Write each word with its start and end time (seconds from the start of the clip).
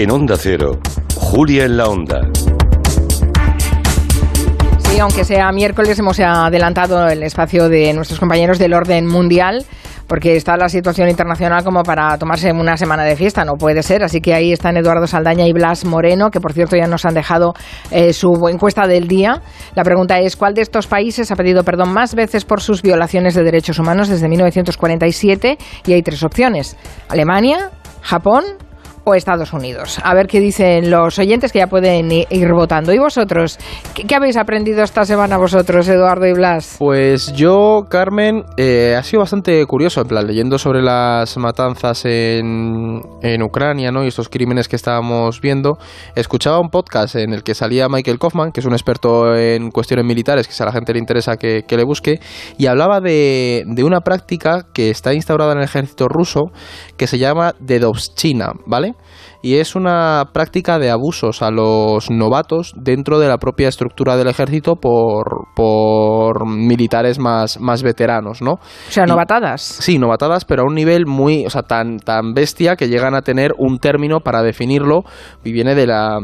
En 0.00 0.12
Onda 0.12 0.36
Cero, 0.38 0.78
Julia 1.16 1.64
en 1.64 1.76
la 1.76 1.88
Onda. 1.88 2.20
Sí, 4.78 5.00
aunque 5.00 5.24
sea 5.24 5.50
miércoles, 5.50 5.98
hemos 5.98 6.20
adelantado 6.20 7.08
el 7.08 7.24
espacio 7.24 7.68
de 7.68 7.92
nuestros 7.94 8.20
compañeros 8.20 8.60
del 8.60 8.74
orden 8.74 9.08
mundial 9.08 9.66
porque 10.06 10.36
está 10.36 10.56
la 10.56 10.68
situación 10.68 11.08
internacional 11.08 11.64
como 11.64 11.82
para 11.82 12.16
tomarse 12.16 12.52
una 12.52 12.76
semana 12.76 13.02
de 13.02 13.16
fiesta, 13.16 13.44
no 13.44 13.54
puede 13.54 13.82
ser. 13.82 14.04
Así 14.04 14.20
que 14.20 14.34
ahí 14.34 14.52
están 14.52 14.76
Eduardo 14.76 15.08
Saldaña 15.08 15.48
y 15.48 15.52
Blas 15.52 15.84
Moreno, 15.84 16.30
que 16.30 16.40
por 16.40 16.52
cierto 16.52 16.76
ya 16.76 16.86
nos 16.86 17.04
han 17.04 17.14
dejado 17.14 17.54
eh, 17.90 18.12
su 18.12 18.30
encuesta 18.48 18.86
del 18.86 19.08
día. 19.08 19.42
La 19.74 19.82
pregunta 19.82 20.20
es, 20.20 20.36
¿cuál 20.36 20.54
de 20.54 20.62
estos 20.62 20.86
países 20.86 21.32
ha 21.32 21.34
pedido 21.34 21.64
perdón 21.64 21.92
más 21.92 22.14
veces 22.14 22.44
por 22.44 22.60
sus 22.60 22.82
violaciones 22.82 23.34
de 23.34 23.42
derechos 23.42 23.80
humanos 23.80 24.08
desde 24.08 24.28
1947? 24.28 25.58
Y 25.86 25.92
hay 25.92 26.02
tres 26.02 26.22
opciones. 26.22 26.76
Alemania, 27.08 27.72
Japón 28.00 28.44
Estados 29.14 29.52
Unidos. 29.52 29.98
A 30.02 30.14
ver 30.14 30.26
qué 30.26 30.40
dicen 30.40 30.90
los 30.90 31.18
oyentes 31.18 31.52
que 31.52 31.58
ya 31.60 31.66
pueden 31.66 32.10
ir 32.10 32.52
votando. 32.52 32.92
¿Y 32.92 32.98
vosotros? 32.98 33.58
¿Qué, 33.94 34.14
habéis 34.14 34.36
aprendido 34.36 34.82
esta 34.82 35.04
semana 35.04 35.38
vosotros, 35.38 35.88
Eduardo 35.88 36.26
y 36.26 36.32
Blas? 36.32 36.76
Pues 36.78 37.32
yo, 37.32 37.86
Carmen, 37.88 38.44
eh, 38.56 38.94
ha 38.98 39.02
sido 39.02 39.20
bastante 39.20 39.64
curioso, 39.66 40.00
en 40.00 40.08
plan, 40.08 40.26
leyendo 40.26 40.58
sobre 40.58 40.82
las 40.82 41.36
matanzas 41.36 42.04
en, 42.04 43.00
en 43.22 43.42
Ucrania 43.42 43.90
¿no? 43.90 44.04
y 44.04 44.08
estos 44.08 44.28
crímenes 44.28 44.68
que 44.68 44.76
estábamos 44.76 45.40
viendo, 45.40 45.78
escuchaba 46.14 46.60
un 46.60 46.70
podcast 46.70 47.16
en 47.16 47.32
el 47.32 47.42
que 47.42 47.54
salía 47.54 47.88
Michael 47.88 48.18
Kaufman, 48.18 48.52
que 48.52 48.60
es 48.60 48.66
un 48.66 48.72
experto 48.72 49.34
en 49.34 49.70
cuestiones 49.70 50.04
militares, 50.04 50.46
que 50.46 50.52
si 50.52 50.62
a 50.62 50.66
la 50.66 50.72
gente 50.72 50.92
le 50.92 50.98
interesa 50.98 51.36
que, 51.36 51.64
que 51.66 51.76
le 51.76 51.84
busque, 51.84 52.20
y 52.56 52.66
hablaba 52.66 53.00
de, 53.00 53.64
de 53.66 53.84
una 53.84 54.00
práctica 54.00 54.66
que 54.72 54.90
está 54.90 55.14
instaurada 55.14 55.52
en 55.52 55.58
el 55.58 55.64
ejército 55.64 56.06
ruso 56.08 56.50
que 56.96 57.06
se 57.06 57.18
llama 57.18 57.54
Dedovschina, 57.60 58.52
¿vale? 58.66 58.94
Y 59.42 59.56
es 59.56 59.76
una 59.76 60.30
práctica 60.32 60.78
de 60.78 60.90
abusos 60.90 61.42
a 61.42 61.50
los 61.50 62.10
novatos 62.10 62.72
dentro 62.76 63.18
de 63.18 63.28
la 63.28 63.38
propia 63.38 63.68
estructura 63.68 64.16
del 64.16 64.28
ejército 64.28 64.76
por, 64.76 65.46
por 65.54 66.46
militares 66.46 67.18
más, 67.18 67.60
más 67.60 67.82
veteranos, 67.82 68.42
¿no? 68.42 68.52
O 68.52 68.90
sea, 68.90 69.06
novatadas. 69.06 69.62
sí, 69.62 69.98
novatadas, 69.98 70.44
pero 70.44 70.62
a 70.62 70.66
un 70.66 70.74
nivel 70.74 71.06
muy, 71.06 71.46
o 71.46 71.50
sea, 71.50 71.62
tan, 71.62 71.98
tan 71.98 72.34
bestia 72.34 72.76
que 72.76 72.88
llegan 72.88 73.14
a 73.14 73.22
tener 73.22 73.52
un 73.58 73.78
término 73.78 74.20
para 74.20 74.42
definirlo 74.42 75.04
y 75.44 75.52
viene 75.52 75.74
de 75.74 75.86
la 75.86 76.18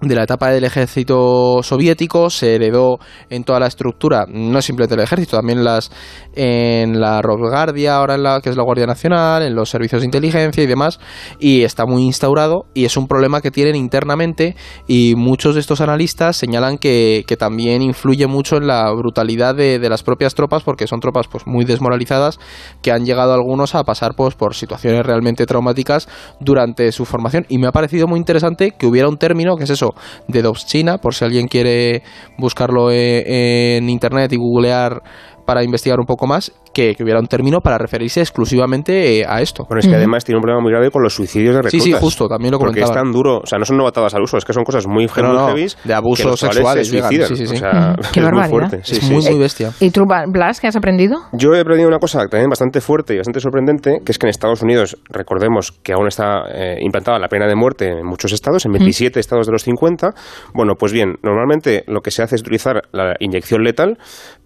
de 0.00 0.14
la 0.14 0.24
etapa 0.24 0.50
del 0.50 0.64
ejército 0.64 1.62
soviético 1.62 2.28
se 2.28 2.54
heredó 2.54 2.98
en 3.30 3.44
toda 3.44 3.60
la 3.60 3.66
estructura, 3.66 4.26
no 4.28 4.60
simplemente 4.60 4.94
el 4.94 5.00
ejército, 5.00 5.36
también 5.36 5.64
las 5.64 5.90
en 6.34 7.00
la 7.00 7.22
Rosguardia, 7.22 7.96
ahora 7.96 8.16
en 8.16 8.22
la 8.22 8.40
que 8.42 8.50
es 8.50 8.56
la 8.56 8.62
Guardia 8.62 8.86
Nacional, 8.86 9.42
en 9.42 9.54
los 9.54 9.70
servicios 9.70 10.02
de 10.02 10.06
inteligencia 10.06 10.62
y 10.62 10.66
demás, 10.66 11.00
y 11.38 11.62
está 11.62 11.86
muy 11.86 12.02
instaurado 12.02 12.66
y 12.74 12.84
es 12.84 12.96
un 12.96 13.08
problema 13.08 13.40
que 13.40 13.50
tienen 13.50 13.74
internamente 13.74 14.54
y 14.86 15.14
muchos 15.16 15.54
de 15.54 15.60
estos 15.60 15.80
analistas 15.80 16.36
señalan 16.36 16.76
que, 16.76 17.24
que 17.26 17.36
también 17.36 17.80
influye 17.80 18.26
mucho 18.26 18.58
en 18.58 18.66
la 18.66 18.92
brutalidad 18.92 19.54
de, 19.54 19.78
de, 19.78 19.88
las 19.88 20.02
propias 20.02 20.34
tropas 20.34 20.62
porque 20.62 20.86
son 20.86 21.00
tropas 21.00 21.26
pues 21.28 21.46
muy 21.46 21.64
desmoralizadas 21.64 22.38
que 22.82 22.92
han 22.92 23.06
llegado 23.06 23.32
algunos 23.32 23.74
a 23.74 23.84
pasar 23.84 24.14
pues 24.14 24.34
por 24.34 24.54
situaciones 24.54 25.06
realmente 25.06 25.46
traumáticas 25.46 26.08
durante 26.40 26.92
su 26.92 27.06
formación. 27.06 27.46
Y 27.48 27.58
me 27.58 27.66
ha 27.66 27.72
parecido 27.72 28.06
muy 28.06 28.18
interesante 28.18 28.72
que 28.78 28.86
hubiera 28.86 29.08
un 29.08 29.16
término 29.16 29.56
que 29.56 29.64
es 29.64 29.70
eso 29.70 29.85
de 30.28 30.42
China 30.66 30.98
por 30.98 31.14
si 31.14 31.24
alguien 31.24 31.48
quiere 31.48 32.02
buscarlo 32.38 32.90
eh, 32.90 33.76
en 33.76 33.88
internet 33.88 34.32
y 34.32 34.36
googlear 34.36 35.02
para 35.46 35.64
investigar 35.64 35.98
un 35.98 36.06
poco 36.06 36.26
más 36.26 36.52
que, 36.74 36.94
hubiera 37.00 37.20
un 37.20 37.26
término 37.26 37.60
para 37.60 37.78
referirse 37.78 38.20
exclusivamente 38.20 39.20
eh, 39.20 39.24
a 39.26 39.40
esto. 39.40 39.64
Bueno, 39.68 39.80
es 39.80 39.88
que 39.88 39.94
además 39.94 40.24
tiene 40.24 40.38
un 40.38 40.42
problema 40.42 40.60
muy 40.60 40.72
grave 40.72 40.90
con 40.90 41.02
los 41.02 41.14
suicidios 41.14 41.54
de 41.54 41.62
reclutas. 41.62 41.84
Sí, 41.84 41.92
sí, 41.92 41.98
justo, 41.98 42.28
también 42.28 42.52
lo 42.52 42.58
comentaba. 42.58 42.86
Porque 42.86 42.98
es 42.98 43.04
tan 43.04 43.12
duro, 43.12 43.38
o 43.38 43.46
sea, 43.46 43.58
no 43.58 43.64
son 43.64 43.78
novatadas 43.78 44.14
al 44.14 44.22
uso, 44.22 44.36
es 44.36 44.44
que 44.44 44.52
son 44.52 44.64
cosas 44.64 44.86
muy, 44.86 45.06
no, 45.06 45.54
de 45.54 45.94
abusos 45.94 46.38
sexuales, 46.38 46.88
se 46.88 47.00
suicidan. 47.00 47.28
Sí, 47.28 47.36
sí, 47.36 47.46
sí. 47.46 47.54
O 47.54 47.58
sea, 47.58 47.96
Qué 48.12 48.20
es 48.20 48.30
muy 48.30 48.44
fuerte. 48.48 48.80
es 48.82 49.10
muy, 49.10 49.24
muy 49.24 49.38
bestia. 49.38 49.72
¿Y 49.80 49.90
tú, 49.90 50.04
Blas, 50.28 50.60
qué 50.60 50.66
has 50.66 50.76
aprendido? 50.76 51.18
Yo 51.32 51.54
he 51.54 51.60
aprendido 51.60 51.88
una 51.88 51.98
cosa 51.98 52.26
también 52.28 52.50
bastante 52.50 52.80
fuerte 52.80 53.14
y 53.14 53.18
bastante 53.18 53.40
sorprendente, 53.40 54.00
que 54.04 54.12
es 54.12 54.18
que 54.18 54.26
en 54.26 54.30
Estados 54.30 54.62
Unidos, 54.62 54.98
recordemos 55.08 55.72
que 55.72 55.92
aún 55.92 56.08
está 56.08 56.42
eh, 56.52 56.78
implantada 56.80 57.18
la 57.18 57.28
pena 57.28 57.46
de 57.46 57.54
muerte 57.54 57.88
en 57.88 58.04
muchos 58.04 58.32
estados, 58.32 58.66
en 58.66 58.72
27 58.72 59.20
estados 59.20 59.46
de 59.46 59.52
los 59.52 59.62
50. 59.62 60.10
Bueno, 60.54 60.74
pues 60.78 60.92
bien, 60.92 61.14
normalmente 61.22 61.84
lo 61.86 62.00
que 62.00 62.10
se 62.10 62.22
hace 62.22 62.36
es 62.36 62.42
utilizar 62.42 62.82
la 62.92 63.14
inyección 63.20 63.62
letal, 63.62 63.98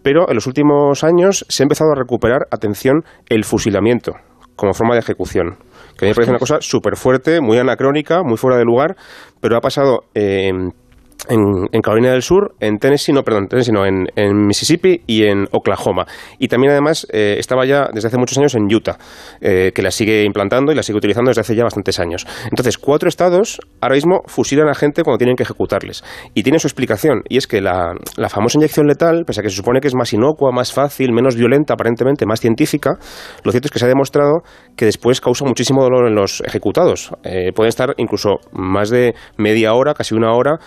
pero 0.02 0.28
en 0.28 0.34
los 0.34 0.46
últimos 0.46 0.89
años 1.04 1.44
se 1.48 1.62
ha 1.62 1.64
empezado 1.64 1.92
a 1.92 1.94
recuperar, 1.94 2.46
atención, 2.50 3.04
el 3.28 3.44
fusilamiento 3.44 4.12
como 4.56 4.74
forma 4.74 4.94
de 4.94 5.00
ejecución. 5.00 5.56
Que 5.96 6.04
a 6.04 6.06
mí 6.06 6.10
me 6.10 6.14
parece 6.14 6.32
una 6.32 6.38
cosa 6.38 6.58
súper 6.60 6.96
fuerte, 6.96 7.40
muy 7.40 7.58
anacrónica, 7.58 8.22
muy 8.22 8.36
fuera 8.36 8.58
de 8.58 8.64
lugar, 8.64 8.94
pero 9.40 9.56
ha 9.56 9.60
pasado 9.60 10.00
eh, 10.14 10.52
en, 11.28 11.80
Carolina 11.82 12.12
del 12.12 12.22
Sur, 12.22 12.54
en 12.60 12.78
Tennessee, 12.78 13.12
no, 13.12 13.22
perdón, 13.22 13.48
Tennessee 13.48 13.72
no, 13.72 13.84
en, 13.86 14.46
Mississippi 14.46 15.02
y 15.06 15.24
en 15.24 15.46
Oklahoma. 15.52 16.06
Y 16.38 16.48
también 16.48 16.72
además 16.72 17.06
eh, 17.12 17.36
estaba 17.38 17.64
ya 17.66 17.88
desde 17.92 18.08
hace 18.08 18.18
muchos 18.18 18.38
años 18.38 18.54
en 18.54 18.64
Utah, 18.72 18.98
eh, 19.40 19.72
que 19.74 19.82
la 19.82 19.90
sigue 19.90 20.24
implantando 20.24 20.72
y 20.72 20.74
la 20.74 20.82
sigue 20.82 20.98
utilizando 20.98 21.30
desde 21.30 21.40
hace 21.42 21.54
ya 21.54 21.64
bastantes 21.64 21.98
años. 21.98 22.26
Entonces, 22.44 22.78
cuatro 22.78 23.08
estados 23.08 23.60
ahora 23.80 23.94
mismo 23.94 24.22
fusilan 24.26 24.68
a 24.68 24.74
gente 24.74 25.02
cuando 25.02 25.18
tienen 25.18 25.36
que 25.36 25.42
ejecutarles. 25.42 26.04
Y 26.34 26.42
tiene 26.42 26.58
su 26.58 26.66
explicación, 26.66 27.22
y 27.28 27.36
es 27.36 27.46
que 27.46 27.60
la, 27.60 27.94
famosa 28.28 28.58
inyección 28.58 28.86
letal, 28.86 29.24
pese 29.26 29.40
a 29.40 29.42
que 29.42 29.50
se 29.50 29.56
supone 29.56 29.80
que 29.80 29.88
es 29.88 29.94
más 29.94 30.12
inocua, 30.12 30.52
más 30.52 30.72
fácil, 30.72 31.12
menos 31.12 31.36
violenta 31.36 31.74
aparentemente, 31.74 32.26
más 32.26 32.40
científica, 32.40 32.98
lo 33.44 33.50
cierto 33.50 33.66
es 33.66 33.72
que 33.72 33.78
se 33.78 33.84
ha 33.84 33.88
demostrado 33.88 34.42
que 34.76 34.84
después 34.84 35.20
causa 35.20 35.44
muchísimo 35.44 35.82
dolor 35.82 36.06
en 36.08 36.14
los 36.14 36.40
ejecutados. 36.46 37.10
Eh, 37.24 37.52
pueden 37.54 37.68
estar 37.68 37.94
incluso 37.96 38.36
más 38.52 38.90
de 38.90 39.14
media 39.36 39.74
hora, 39.74 39.94
casi 39.94 40.14
una 40.14 40.32
hora, 40.32 40.58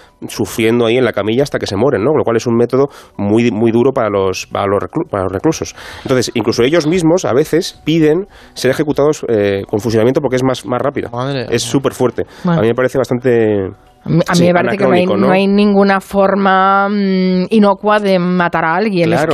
sufriendo 0.43 0.85
ahí 0.85 0.97
en 0.97 1.05
la 1.05 1.13
camilla 1.13 1.43
hasta 1.43 1.59
que 1.59 1.67
se 1.67 1.75
mueren, 1.75 2.03
¿no? 2.03 2.11
Con 2.11 2.19
lo 2.19 2.23
cual 2.23 2.37
es 2.37 2.47
un 2.47 2.55
método 2.55 2.87
muy, 3.17 3.51
muy 3.51 3.71
duro 3.71 3.91
para 3.91 4.09
los, 4.09 4.47
para 4.47 4.67
los, 4.67 5.31
reclusos. 5.31 5.75
Entonces, 6.03 6.31
incluso 6.33 6.63
ellos 6.63 6.87
mismos 6.87 7.25
a 7.25 7.33
veces 7.33 7.81
piden 7.83 8.27
ser 8.53 8.71
ejecutados 8.71 9.25
eh, 9.29 9.63
con 9.67 9.79
fusilamiento 9.79 10.21
porque 10.21 10.35
es 10.35 10.43
más, 10.43 10.65
más 10.65 10.81
rápido. 10.81 11.09
es 11.49 11.63
súper 11.63 11.93
fuerte. 11.93 12.23
A 12.45 12.61
mí 12.61 12.67
me 12.67 12.75
parece 12.75 12.97
bastante 12.97 13.69
a 14.05 14.35
mí 14.35 14.47
me 14.47 14.53
parece 14.53 14.77
que 14.77 15.05
no 15.05 15.31
hay, 15.31 15.47
ninguna 15.47 16.01
forma 16.01 16.89
mm, 16.89 17.45
inocua 17.49 17.99
de 17.99 18.19
matar 18.19 18.65
a 18.65 18.75
alguien, 18.75 19.13
es, 19.13 19.25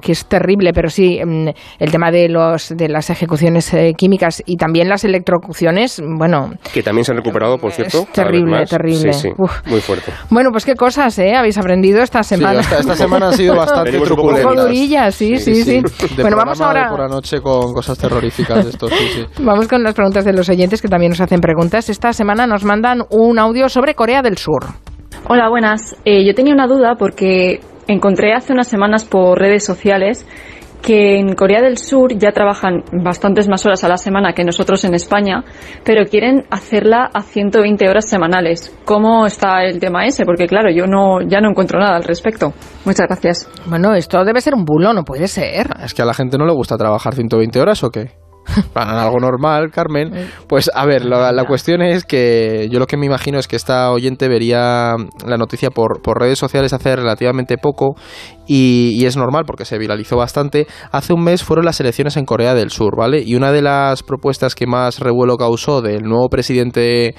que, 0.00 0.12
es, 0.12 0.26
terrible, 0.26 0.72
pero 0.72 0.88
sí, 0.88 1.20
mm, 1.24 1.48
el 1.78 1.90
tema 1.90 2.10
de, 2.10 2.28
los, 2.28 2.68
de 2.76 2.88
las 2.88 3.10
ejecuciones 3.10 3.72
eh, 3.74 3.94
químicas 3.96 4.42
y 4.46 4.56
también 4.56 4.88
las 4.88 5.04
electrocuciones, 5.04 6.00
bueno... 6.18 6.52
Que 6.72 6.82
también 6.82 7.04
se 7.04 7.12
han 7.12 7.18
recuperado, 7.18 7.58
por 7.58 7.72
cierto. 7.72 8.02
Es 8.02 8.12
terrible, 8.12 8.64
terrible. 8.66 9.12
Sí, 9.12 9.28
muy 9.66 9.80
fuerte. 9.80 10.12
Bueno, 10.30 10.50
pues 10.52 10.64
qué 10.64 10.74
cosas, 10.74 11.18
¿eh? 11.18 11.34
Habéis 11.34 11.58
aprendido 11.58 12.00
esta 12.00 12.22
semana. 12.22 12.60
esta, 12.60 12.94
semana 12.94 13.28
ha 13.28 13.32
sido 13.32 13.56
bastante 13.56 13.98
truculentas. 13.98 15.14
sí, 15.14 15.36
sí, 15.38 15.64
sí. 15.64 15.82
bueno, 16.20 16.36
vamos 16.36 16.60
ahora... 16.60 16.88
por 16.88 17.00
la 17.00 17.08
noche 17.08 17.40
con 17.40 17.72
cosas 17.72 17.98
terroríficas 17.98 18.64
de 18.64 18.70
estos, 18.70 18.90
sí, 18.90 19.26
Vamos 19.42 19.66
con 19.66 19.82
las 19.82 19.94
preguntas 19.94 20.24
de 20.24 20.32
los 20.32 20.48
oyentes 20.48 20.80
que 20.80 20.88
también 20.88 21.10
nos 21.10 21.20
hacen 21.20 21.40
preguntas. 21.40 21.88
Esta 21.88 22.12
semana 22.12 22.46
nos 22.46 22.64
mandan 22.64 23.02
un 23.10 23.38
audio 23.38 23.68
sobre 23.68 23.94
Corea 23.94 24.11
del 24.20 24.36
Sur. 24.36 24.64
Hola, 25.28 25.48
buenas. 25.48 25.96
Eh, 26.04 26.26
yo 26.26 26.34
tenía 26.34 26.52
una 26.52 26.66
duda 26.66 26.96
porque 26.98 27.60
encontré 27.86 28.34
hace 28.34 28.52
unas 28.52 28.68
semanas 28.68 29.04
por 29.04 29.38
redes 29.38 29.64
sociales 29.64 30.26
que 30.82 31.16
en 31.16 31.34
Corea 31.34 31.62
del 31.62 31.78
Sur 31.78 32.12
ya 32.18 32.32
trabajan 32.32 32.82
bastantes 32.92 33.48
más 33.48 33.64
horas 33.64 33.84
a 33.84 33.88
la 33.88 33.96
semana 33.96 34.34
que 34.34 34.44
nosotros 34.44 34.84
en 34.84 34.94
España, 34.94 35.44
pero 35.84 36.04
quieren 36.06 36.44
hacerla 36.50 37.08
a 37.14 37.22
120 37.22 37.88
horas 37.88 38.08
semanales. 38.08 38.76
¿Cómo 38.84 39.24
está 39.24 39.62
el 39.62 39.78
tema 39.78 40.04
ese? 40.04 40.24
Porque 40.24 40.46
claro, 40.46 40.70
yo 40.70 40.86
no 40.86 41.22
ya 41.22 41.40
no 41.40 41.50
encuentro 41.50 41.78
nada 41.78 41.96
al 41.96 42.04
respecto. 42.04 42.52
Muchas 42.84 43.06
gracias. 43.06 43.48
Bueno, 43.66 43.94
esto 43.94 44.24
debe 44.24 44.40
ser 44.40 44.54
un 44.54 44.64
bulo, 44.64 44.92
no 44.92 45.04
puede 45.04 45.28
ser. 45.28 45.68
Es 45.82 45.94
que 45.94 46.02
a 46.02 46.04
la 46.04 46.14
gente 46.14 46.36
no 46.36 46.46
le 46.46 46.52
gusta 46.52 46.76
trabajar 46.76 47.14
120 47.14 47.60
horas 47.60 47.84
o 47.84 47.90
qué? 47.90 48.10
para 48.72 49.02
algo 49.02 49.18
normal, 49.20 49.70
Carmen. 49.70 50.28
Pues 50.46 50.70
a 50.74 50.84
ver, 50.86 51.04
la, 51.04 51.44
cuestión 51.44 51.82
es 51.82 52.04
que 52.04 52.68
yo 52.70 52.78
lo 52.78 52.86
que 52.86 52.96
me 52.96 53.06
imagino 53.06 53.38
es 53.38 53.48
que 53.48 53.56
esta 53.56 53.90
oyente 53.90 54.28
vería 54.28 54.96
la 55.26 55.36
noticia 55.36 55.70
por, 55.70 56.02
por 56.02 56.20
redes 56.20 56.38
sociales 56.38 56.72
hace 56.72 56.96
relativamente 56.96 57.56
poco 57.58 57.96
y, 58.54 59.06
es 59.06 59.16
normal 59.16 59.44
porque 59.46 59.64
se 59.64 59.78
viralizó 59.78 60.16
bastante. 60.16 60.66
Hace 60.90 61.14
un 61.14 61.24
mes 61.24 61.42
fueron 61.42 61.64
las 61.64 61.80
elecciones 61.80 62.18
en 62.18 62.26
Corea 62.26 62.54
del 62.54 62.70
Sur, 62.70 62.96
¿vale? 62.96 63.22
Y 63.24 63.34
una 63.34 63.50
de 63.50 63.62
las 63.62 64.02
propuestas 64.02 64.54
que 64.54 64.66
más 64.66 64.98
revuelo 64.98 65.38
causó 65.38 65.80
del 65.80 66.02
nuevo 66.02 66.28
presidente 66.28 67.14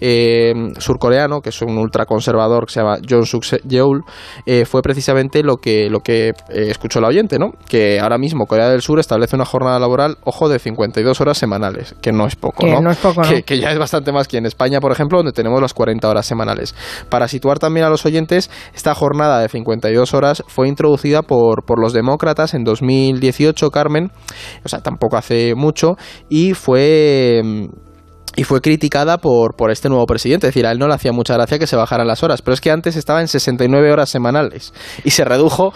eh, 0.00 0.54
surcoreano, 0.78 1.40
que 1.40 1.50
es 1.50 1.60
un 1.60 1.76
ultraconservador 1.76 2.66
que 2.66 2.72
se 2.72 2.80
llama 2.80 2.98
John 3.08 3.26
Suk 3.26 3.44
Yeol, 3.68 4.02
eh, 4.46 4.64
fue 4.64 4.80
precisamente 4.80 5.42
lo 5.42 5.56
que, 5.56 5.90
lo 5.90 6.00
que 6.00 6.28
eh, 6.28 6.32
escuchó 6.48 7.00
la 7.02 7.08
oyente, 7.08 7.38
¿no? 7.38 7.52
Que 7.68 8.00
ahora 8.00 8.16
mismo 8.16 8.46
Corea 8.46 8.70
del 8.70 8.80
Sur 8.80 8.98
establece 8.98 9.36
una 9.36 9.44
jornada 9.44 9.78
laboral, 9.78 10.16
ojo, 10.24 10.48
de 10.48 10.58
52 10.58 11.20
horas 11.20 11.36
semanales, 11.36 11.94
que 12.00 12.12
no 12.12 12.26
es 12.26 12.34
poco, 12.34 12.64
que 12.64 12.80
¿no? 12.80 12.90
es 12.90 12.96
poco, 12.96 13.20
Que, 13.22 13.42
que, 13.42 13.58
ya 13.58 13.72
es 13.72 13.78
bastante 13.78 14.10
más 14.10 14.26
que 14.26 14.38
en 14.38 14.46
España, 14.46 14.80
por 14.80 14.92
ejemplo, 14.92 15.18
donde 15.18 15.32
tenemos 15.32 15.60
las 15.60 15.74
40 15.74 16.08
horas 16.08 16.24
semanales. 16.24 16.74
Para 17.10 17.28
situar 17.28 17.58
también 17.58 17.84
a 17.84 17.90
los 17.90 18.06
oyentes, 18.06 18.50
esta 18.74 18.94
jornada 18.94 19.40
de 19.40 19.48
52 19.50 20.14
horas 20.14 20.42
fue 20.46 20.66
introducida 20.78 21.22
por, 21.22 21.64
por 21.64 21.80
los 21.80 21.92
demócratas 21.92 22.54
en 22.54 22.62
2018, 22.62 23.70
Carmen, 23.70 24.12
o 24.64 24.68
sea, 24.68 24.80
tampoco 24.80 25.16
hace 25.16 25.56
mucho, 25.56 25.96
y 26.28 26.54
fue 26.54 27.42
y 28.38 28.44
fue 28.44 28.60
criticada 28.60 29.18
por, 29.18 29.56
por 29.56 29.72
este 29.72 29.88
nuevo 29.88 30.06
presidente. 30.06 30.46
Es 30.46 30.54
decir, 30.54 30.64
a 30.64 30.70
él 30.70 30.78
no 30.78 30.86
le 30.86 30.94
hacía 30.94 31.10
mucha 31.10 31.34
gracia 31.34 31.58
que 31.58 31.66
se 31.66 31.74
bajaran 31.74 32.06
las 32.06 32.22
horas, 32.22 32.40
pero 32.40 32.54
es 32.54 32.60
que 32.60 32.70
antes 32.70 32.94
estaba 32.94 33.20
en 33.20 33.26
69 33.26 33.90
horas 33.90 34.10
semanales 34.10 34.72
y 35.02 35.10
se 35.10 35.24
redujo 35.24 35.72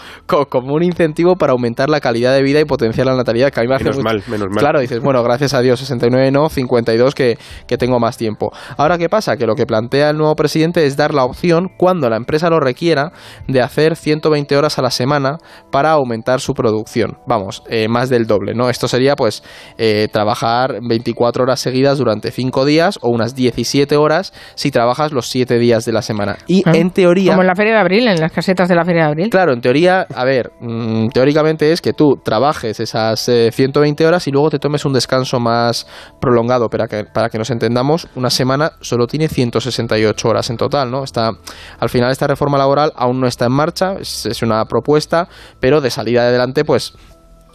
como 0.49 0.75
un 0.75 0.85
incentivo 0.85 1.35
para 1.35 1.55
aumentar 1.55 1.91
la 1.91 1.99
calidad 1.99 2.33
de 2.33 2.41
vida 2.41 2.61
y 2.61 2.65
potenciar 2.65 3.09
la 3.09 3.17
natalidad. 3.17 3.51
Que 3.51 3.59
a 3.59 3.63
mí 3.65 3.69
me 3.69 3.75
hace 3.75 3.87
menos 3.87 4.05
mal, 4.05 4.23
menos 4.29 4.49
mal. 4.49 4.59
Claro, 4.59 4.79
dices, 4.79 5.01
bueno, 5.01 5.25
gracias 5.25 5.55
a 5.55 5.61
Dios, 5.61 5.81
69 5.81 6.31
no, 6.31 6.49
52 6.49 7.17
que, 7.17 7.37
que 7.67 7.77
tengo 7.77 7.99
más 7.99 8.17
tiempo. 8.17 8.53
Ahora, 8.77 8.97
¿qué 8.97 9.09
pasa? 9.09 9.37
Que 9.37 9.45
lo 9.45 9.57
que 9.57 9.67
plantea 9.67 10.11
el 10.11 10.17
nuevo 10.17 10.37
presidente 10.37 10.87
es 10.87 10.97
dar 10.97 11.15
la 11.15 11.25
opción, 11.25 11.69
cuando 11.77 12.09
la 12.09 12.17
empresa 12.17 12.49
lo 12.49 12.61
requiera, 12.61 13.11
de 13.49 13.61
hacer 13.61 13.97
120 13.97 14.57
horas 14.57 14.79
a 14.79 14.83
la 14.83 14.93
semana 14.93 15.39
para 15.73 15.91
aumentar 15.91 16.41
su 16.41 16.55
producción. 16.55 17.19
Vamos, 17.27 17.65
eh, 17.69 17.89
más 17.89 18.09
del 18.09 18.29
doble, 18.29 18.55
¿no? 18.55 18.71
Esto 18.71 18.87
sería, 18.87 19.17
pues, 19.17 19.43
eh, 19.79 20.07
trabajar 20.13 20.79
24 20.81 21.43
horas 21.43 21.59
seguidas 21.59 21.99
durante 21.99 22.31
5 22.31 22.52
días 22.65 22.99
o 23.03 23.09
unas 23.09 23.35
17 23.35 23.97
horas 23.97 24.33
si 24.55 24.71
trabajas 24.71 25.13
los 25.13 25.29
7 25.29 25.59
días 25.59 25.85
de 25.85 25.93
la 25.93 26.03
semana. 26.03 26.37
Y 26.47 26.63
Ah, 26.65 26.73
en 26.75 26.91
teoría... 26.91 27.33
Como 27.33 27.43
en 27.43 27.49
la 27.49 27.55
Feria 27.55 27.73
de 27.75 27.81
Abril, 27.81 28.07
en 28.07 28.21
las 28.21 28.33
casetas 28.33 28.69
de 28.69 28.75
la 28.75 28.85
Feria 28.85 29.03
de 29.03 29.09
Abril. 29.09 29.31
Claro, 29.31 29.53
en 29.53 29.61
teoría, 29.61 30.07
a 30.15 30.25
ver, 30.25 30.53
mm, 30.61 31.09
teóricamente 31.09 31.73
es 31.73 31.81
que 31.81 31.93
tú 31.93 32.21
trabajes 32.23 32.79
esas 32.79 33.29
eh, 33.29 33.51
120 33.53 34.07
horas 34.07 34.27
y 34.29 34.31
luego 34.31 34.51
te 34.51 34.59
tomes 34.59 34.85
un 34.85 34.93
descanso 34.93 35.41
más 35.41 35.87
prolongado, 36.21 36.69
para 36.69 36.87
que, 36.87 37.05
para 37.05 37.29
que 37.29 37.39
nos 37.39 37.51
entendamos, 37.51 38.09
una 38.15 38.31
semana 38.31 38.73
solo 38.81 39.07
tiene 39.07 39.29
168 39.29 40.29
horas 40.29 40.51
en 40.51 40.57
total, 40.57 40.91
¿no? 40.91 41.05
Está, 41.05 41.31
al 41.79 41.89
final 41.89 42.11
esta 42.13 42.27
reforma 42.27 42.59
laboral 42.59 42.93
aún 42.97 43.21
no 43.21 43.27
está 43.27 43.47
en 43.47 43.53
marcha, 43.53 43.95
es, 44.01 44.27
es 44.27 44.43
una 44.43 44.65
propuesta, 44.67 45.29
pero 45.61 45.81
de 45.81 45.91
salida 45.91 46.23
adelante, 46.23 46.65
pues 46.65 46.95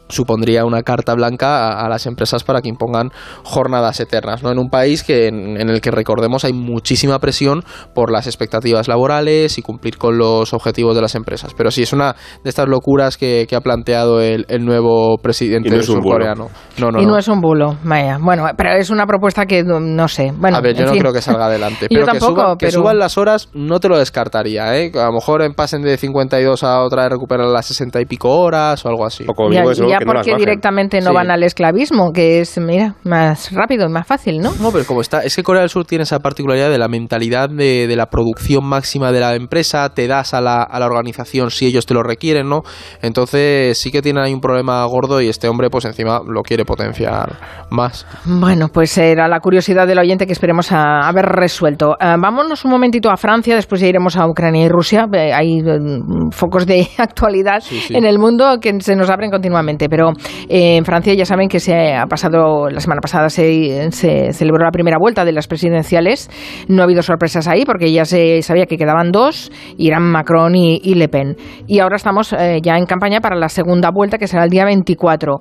supondría 0.10 0.66
una 0.66 0.84
carta 0.84 1.14
blanca 1.14 1.68
a, 1.68 1.86
a, 1.86 1.90
las 1.90 2.06
empresas 2.06 2.44
para 2.44 2.62
que 2.62 2.70
impongan 2.70 3.12
jornadas 3.44 4.00
eternas, 4.00 4.44
¿no? 4.44 4.52
En 4.52 4.60
un 4.60 4.70
país 4.70 5.04
que 5.04 5.28
en, 5.28 5.60
en, 5.60 5.70
el 5.70 5.82
que 5.82 5.92
recordemos 5.92 6.46
hay 6.46 6.54
muchísima 6.54 7.20
presión 7.20 7.64
por 7.94 8.12
las 8.12 8.28
expectativas 8.28 8.88
laborales 8.88 9.58
y 9.58 9.62
cumplir 9.62 9.98
con 9.98 10.18
los 10.18 10.54
objetivos 10.54 10.96
de 10.96 11.02
las 11.02 11.16
empresas. 11.16 11.54
Pero 11.56 11.72
sí 11.72 11.84
es 11.84 11.94
una 11.94 12.16
de 12.44 12.50
estas 12.50 12.68
locuras 12.68 13.18
que, 13.18 13.46
que 13.50 13.56
ha 13.56 13.62
planteado 13.62 14.22
el, 14.22 14.46
el, 14.50 14.66
nuevo 14.66 15.18
presidente 15.18 15.70
no 15.70 15.84
surcoreano. 15.84 16.50
No, 16.78 16.92
no, 16.92 17.02
y 17.02 17.06
no, 17.06 17.12
no, 17.12 17.18
es 17.18 17.28
un 17.28 17.42
bulo, 17.42 17.78
vaya. 17.84 18.18
Bueno, 18.22 18.46
pero 18.58 18.74
es 18.74 18.90
una 18.90 19.06
propuesta 19.06 19.46
que 19.46 19.64
no 19.64 20.08
sé. 20.08 20.32
Bueno, 20.36 20.58
a 20.58 20.62
ver, 20.62 20.76
yo 20.76 20.86
no 20.86 20.92
fin. 20.92 21.02
creo 21.02 21.14
que 21.14 21.22
salga 21.22 21.46
adelante. 21.46 21.88
yo 21.90 22.00
pero 22.02 22.06
tampoco, 22.06 22.34
que, 22.34 22.38
suban, 22.42 22.58
pero... 22.58 22.70
que 22.70 22.72
suban 22.72 23.00
las 23.00 23.18
horas 23.18 23.50
no 23.54 23.80
te 23.80 23.90
lo 23.90 23.98
descartaría, 23.98 24.78
¿eh? 24.78 24.92
A 24.96 25.06
lo 25.06 25.14
mejor 25.14 25.42
pasen 25.56 25.82
de 25.82 25.98
52 25.98 26.64
a 26.64 26.82
otra 26.82 27.10
recuperan 27.10 27.52
las 27.52 27.66
60 27.68 28.02
y 28.02 28.06
pico 28.06 28.30
horas 28.30 28.86
o 28.86 28.90
algo 28.90 29.06
así. 29.06 29.26
O 29.28 29.34
como 29.34 29.52
ya, 29.52 29.62
digo, 29.62 29.74
ya 29.88 29.97
porque 30.06 30.32
no 30.32 30.38
directamente 30.38 31.00
no 31.02 31.10
sí. 31.10 31.16
van 31.16 31.32
al 31.32 31.44
esclavismo, 31.44 32.12
que 32.14 32.40
es, 32.40 32.58
mira, 32.58 32.96
más 33.04 33.52
rápido 33.52 33.88
y 33.88 33.92
más 33.92 34.08
fácil, 34.08 34.40
¿no? 34.40 34.52
No, 34.60 34.72
pero 34.72 34.86
como 34.86 35.02
está, 35.02 35.24
es 35.24 35.36
que 35.36 35.44
Corea 35.44 35.62
del 35.62 35.70
Sur 35.70 35.86
tiene 35.86 36.04
esa 36.04 36.20
particularidad 36.20 36.70
de 36.70 36.78
la 36.78 36.88
mentalidad 36.88 37.50
de, 37.50 37.88
de 37.88 37.96
la 37.96 38.08
producción 38.08 38.66
máxima 38.66 39.12
de 39.12 39.20
la 39.20 39.36
empresa, 39.36 39.90
te 39.94 40.08
das 40.08 40.34
a 40.34 40.42
la, 40.42 40.64
a 40.64 40.80
la, 40.80 40.86
organización 40.88 41.52
si 41.52 41.66
ellos 41.66 41.86
te 41.86 41.94
lo 41.94 42.04
requieren, 42.04 42.48
¿no? 42.50 42.62
Entonces 43.02 43.78
sí 43.78 43.92
que 43.92 44.02
tienen 44.02 44.24
ahí 44.24 44.34
un 44.34 44.40
problema 44.40 44.84
gordo 44.86 45.22
y 45.22 45.28
este 45.28 45.48
hombre 45.48 45.70
pues 45.70 45.86
encima 45.86 46.22
lo 46.26 46.42
quiere 46.44 46.66
potenciar 46.66 47.38
más. 47.70 48.06
Bueno, 48.26 48.70
pues 48.70 48.98
era 48.98 49.28
la 49.28 49.40
curiosidad 49.40 49.88
del 49.88 50.00
oyente 50.00 50.26
que 50.26 50.34
esperemos 50.34 50.72
a, 50.72 51.08
haber 51.08 51.26
resuelto. 51.26 51.92
Uh, 51.92 52.20
vámonos 52.20 52.66
un 52.66 52.72
momentito 52.72 53.10
a 53.10 53.18
Francia, 53.18 53.56
después 53.56 53.82
ya 53.82 53.88
iremos 53.88 54.18
a 54.18 54.28
Ucrania 54.28 54.66
y 54.66 54.70
Rusia. 54.70 55.08
Hay 55.34 55.62
uh, 55.62 56.32
focos 56.32 56.66
de 56.66 56.88
actualidad 56.98 57.60
sí, 57.62 57.80
sí. 57.80 57.96
en 57.96 58.06
el 58.06 58.20
mundo 58.20 58.58
que 58.62 58.80
se 58.80 58.96
nos 58.96 59.10
abren 59.10 59.32
continuamente, 59.32 59.87
pero 59.90 60.12
eh, 60.50 60.78
en 60.78 60.86
Francia 60.86 61.14
ya 61.14 61.26
saben 61.26 61.50
que 61.50 61.60
se 61.60 61.96
ha 61.96 62.06
pasado, 62.06 62.70
la 62.70 62.80
semana 62.80 63.02
pasada 63.02 63.30
se, 63.30 63.92
se, 63.92 64.34
celebró 64.34 64.64
la 64.64 64.72
primera 64.72 64.98
vuelta 65.00 65.26
de 65.26 65.32
las 65.32 65.48
presidenciales. 65.48 66.30
No 66.68 66.82
ha 66.82 66.86
habido 66.86 67.02
sorpresas 67.02 67.48
ahí 67.48 67.66
porque 67.66 67.92
ya 67.92 68.06
se 68.06 68.42
sabía 68.42 68.66
que 68.66 68.78
quedaban 68.78 69.12
dos 69.12 69.52
y 69.78 69.88
eran 69.88 70.04
Macron 70.04 70.56
y, 70.56 70.96
Le 70.96 71.08
Pen. 71.10 71.36
Y 71.68 71.80
ahora 71.80 71.96
estamos 71.96 72.34
eh, 72.34 72.60
ya 72.64 72.78
en 72.78 72.86
campaña 72.86 73.20
para 73.22 73.36
la 73.36 73.50
segunda 73.50 73.92
vuelta 73.92 74.18
que 74.18 74.28
será 74.28 74.44
el 74.44 74.50
día 74.50 74.66
24. 74.66 75.40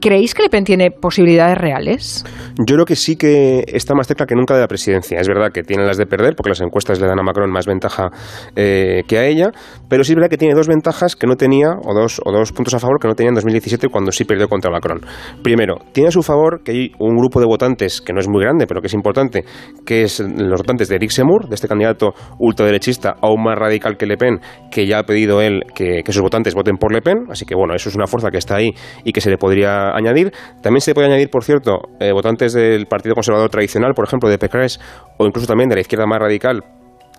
¿Creéis 0.00 0.32
que 0.32 0.44
Le 0.44 0.48
Pen 0.48 0.62
tiene 0.62 0.92
posibilidades 0.92 1.58
reales? 1.58 2.24
Yo 2.56 2.76
creo 2.76 2.84
que 2.84 2.94
sí 2.94 3.16
que 3.16 3.64
está 3.66 3.94
más 3.94 4.06
cerca 4.06 4.26
que 4.26 4.36
nunca 4.36 4.54
de 4.54 4.60
la 4.60 4.68
presidencia. 4.68 5.18
Es 5.18 5.26
verdad 5.26 5.50
que 5.52 5.62
tiene 5.62 5.84
las 5.84 5.96
de 5.96 6.06
perder, 6.06 6.36
porque 6.36 6.50
las 6.50 6.60
encuestas 6.60 7.00
le 7.00 7.08
dan 7.08 7.18
a 7.18 7.22
Macron 7.24 7.50
más 7.50 7.66
ventaja 7.66 8.10
eh, 8.54 9.02
que 9.08 9.18
a 9.18 9.26
ella, 9.26 9.50
pero 9.88 10.04
sí 10.04 10.12
es 10.12 10.16
verdad 10.16 10.30
que 10.30 10.36
tiene 10.36 10.54
dos 10.54 10.68
ventajas 10.68 11.16
que 11.16 11.26
no 11.26 11.34
tenía, 11.34 11.70
o 11.84 11.94
dos, 11.94 12.20
o 12.24 12.30
dos 12.30 12.52
puntos 12.52 12.74
a 12.74 12.78
favor 12.78 13.00
que 13.00 13.08
no 13.08 13.14
tenía 13.14 13.30
en 13.30 13.34
2017 13.34 13.88
cuando 13.88 14.12
sí 14.12 14.24
perdió 14.24 14.48
contra 14.48 14.70
Macron. 14.70 15.00
Primero, 15.42 15.78
tiene 15.90 16.08
a 16.08 16.12
su 16.12 16.22
favor 16.22 16.62
que 16.62 16.70
hay 16.70 16.92
un 17.00 17.16
grupo 17.16 17.40
de 17.40 17.46
votantes 17.46 18.00
que 18.00 18.12
no 18.12 18.20
es 18.20 18.28
muy 18.28 18.40
grande, 18.40 18.68
pero 18.68 18.80
que 18.80 18.86
es 18.86 18.94
importante, 18.94 19.44
que 19.84 20.02
es 20.02 20.20
los 20.20 20.60
votantes 20.60 20.88
de 20.88 20.94
Eric 20.94 21.10
Zemmour, 21.10 21.48
de 21.48 21.56
este 21.56 21.66
candidato 21.66 22.14
ultraderechista 22.38 23.16
aún 23.20 23.42
más 23.42 23.58
radical 23.58 23.96
que 23.96 24.06
Le 24.06 24.16
Pen, 24.16 24.38
que 24.70 24.86
ya 24.86 25.00
ha 25.00 25.02
pedido 25.02 25.40
él 25.42 25.62
que, 25.74 26.02
que 26.04 26.12
sus 26.12 26.22
votantes 26.22 26.54
voten 26.54 26.76
por 26.76 26.92
Le 26.92 27.02
Pen, 27.02 27.24
así 27.30 27.44
que 27.44 27.56
bueno, 27.56 27.74
eso 27.74 27.88
es 27.88 27.96
una 27.96 28.06
fuerza 28.06 28.30
que 28.30 28.38
está 28.38 28.56
ahí 28.56 28.70
y 29.02 29.12
que 29.12 29.20
se 29.20 29.30
le 29.30 29.38
podría 29.38 29.87
añadir. 29.96 30.32
También 30.62 30.80
se 30.80 30.94
puede 30.94 31.08
añadir, 31.08 31.30
por 31.30 31.44
cierto, 31.44 31.80
eh, 32.00 32.12
votantes 32.12 32.52
del 32.52 32.86
Partido 32.86 33.14
Conservador 33.14 33.50
tradicional, 33.50 33.92
por 33.94 34.06
ejemplo, 34.06 34.28
de 34.28 34.38
Pécresse, 34.38 34.78
o 35.18 35.26
incluso 35.26 35.46
también 35.46 35.68
de 35.68 35.76
la 35.76 35.80
izquierda 35.80 36.06
más 36.06 36.18
radical, 36.18 36.62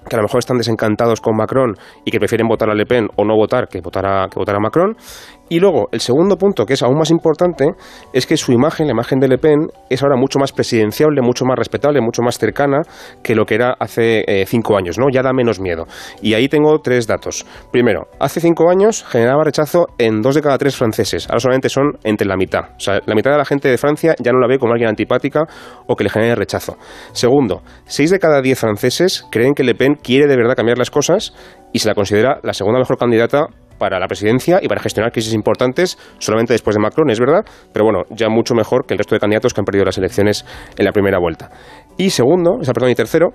que 0.08 0.16
a 0.16 0.20
lo 0.20 0.24
mejor 0.24 0.40
están 0.40 0.58
desencantados 0.58 1.22
con 1.22 1.36
Macron 1.36 1.76
y 2.06 2.12
que 2.12 2.20
prefieren 2.20 2.48
votar 2.48 2.70
a 2.70 2.74
Le 2.74 2.86
Pen 2.86 3.08
o 3.16 3.26
no 3.26 3.36
votar 3.36 3.68
que 3.68 3.82
votar 3.82 4.06
a, 4.06 4.28
que 4.28 4.40
votar 4.40 4.56
a 4.56 4.60
Macron. 4.60 4.96
Y 5.50 5.60
luego, 5.60 5.90
el 5.92 6.00
segundo 6.00 6.38
punto, 6.38 6.66
que 6.66 6.74
es 6.74 6.84
aún 6.84 6.98
más 6.98 7.10
importante, 7.10 7.66
es 8.14 8.28
que 8.28 8.38
su 8.38 8.52
imagen, 8.52 8.86
la 8.86 8.94
imagen 8.94 9.20
de 9.20 9.28
Le 9.28 9.40
Pen, 9.40 9.68
es 9.90 10.04
ahora 10.04 10.16
mucho 10.16 10.38
más 10.38 10.52
presidenciable, 10.52 11.22
mucho 11.22 11.44
más 11.44 11.58
respetable, 11.58 12.02
mucho 12.02 12.22
más 12.22 12.38
cercana 12.38 12.82
que 13.24 13.36
lo 13.36 13.46
que 13.46 13.56
era 13.56 13.76
hace 13.80 14.24
eh, 14.28 14.46
cinco 14.46 14.78
años, 14.78 14.98
¿no? 15.00 15.08
Ya 15.12 15.24
da 15.24 15.34
menos 15.34 15.60
miedo. 15.60 15.88
Y 16.22 16.36
ahí 16.36 16.48
tengo 16.48 16.80
tres 16.80 17.08
datos. 17.08 17.46
Primero, 17.72 18.08
hace 18.20 18.40
cinco 18.40 18.70
años 18.70 19.04
generaba 19.04 19.44
rechazo 19.44 19.88
en 19.98 20.22
dos 20.22 20.36
de 20.36 20.42
cada 20.42 20.58
tres 20.60 20.76
franceses. 20.76 21.28
Ahora 21.28 21.40
solamente 21.40 21.70
son 21.70 21.98
entre 22.04 22.28
la 22.28 22.38
mitad. 22.38 22.76
O 22.78 22.80
sea, 22.80 23.00
la 23.06 23.16
mitad 23.16 23.32
de 23.32 23.38
la 23.38 23.46
gente 23.46 23.70
de 23.70 23.78
Francia 23.78 24.16
ya 24.20 24.32
no 24.32 24.40
la 24.40 24.48
ve 24.48 24.60
como 24.60 24.74
alguien 24.74 24.90
antipática 24.90 25.46
o 25.88 25.96
que 25.96 26.04
le 26.04 26.12
genere 26.12 26.36
rechazo. 26.36 26.78
Segundo, 27.12 27.64
seis 27.86 28.12
de 28.12 28.20
cada 28.20 28.42
diez 28.42 28.60
franceses 28.60 29.26
creen 29.32 29.54
que 29.56 29.64
Le 29.64 29.74
Pen 29.74 29.96
quiere 29.96 30.28
de 30.28 30.36
verdad 30.36 30.56
cambiar 30.56 30.78
las 30.78 30.92
cosas 30.92 31.34
y 31.74 31.80
se 31.80 31.88
la 31.88 31.96
considera 31.96 32.40
la 32.44 32.54
segunda 32.54 32.80
mejor 32.80 32.98
candidata 32.98 33.48
para 33.80 34.00
la 34.00 34.08
presidencia 34.08 34.60
y 34.62 34.68
para 34.68 34.82
gestionar 34.82 35.12
crisis 35.12 35.34
importantes 35.34 35.98
solamente 36.20 36.54
después 36.54 36.76
de 36.76 36.82
Macron, 36.82 37.10
es 37.10 37.20
verdad, 37.20 37.44
pero 37.74 37.86
bueno, 37.86 38.04
ya 38.12 38.30
mucho 38.30 38.54
mejor 38.54 38.86
que 38.86 38.94
el 38.94 39.00
resto 39.00 39.16
de 39.16 39.20
candidatos 39.20 39.54
que 39.54 39.62
han 39.62 39.66
perdido 39.66 39.86
las 39.86 39.98
elecciones 39.98 40.46
en 40.78 40.86
la 40.86 40.92
primera 40.92 41.18
vuelta. 41.18 41.50
Y 41.98 42.12
segundo, 42.12 42.58
o 42.60 42.64
sea, 42.64 42.74
perdón, 42.74 42.92
y 42.92 42.96
tercero, 42.96 43.30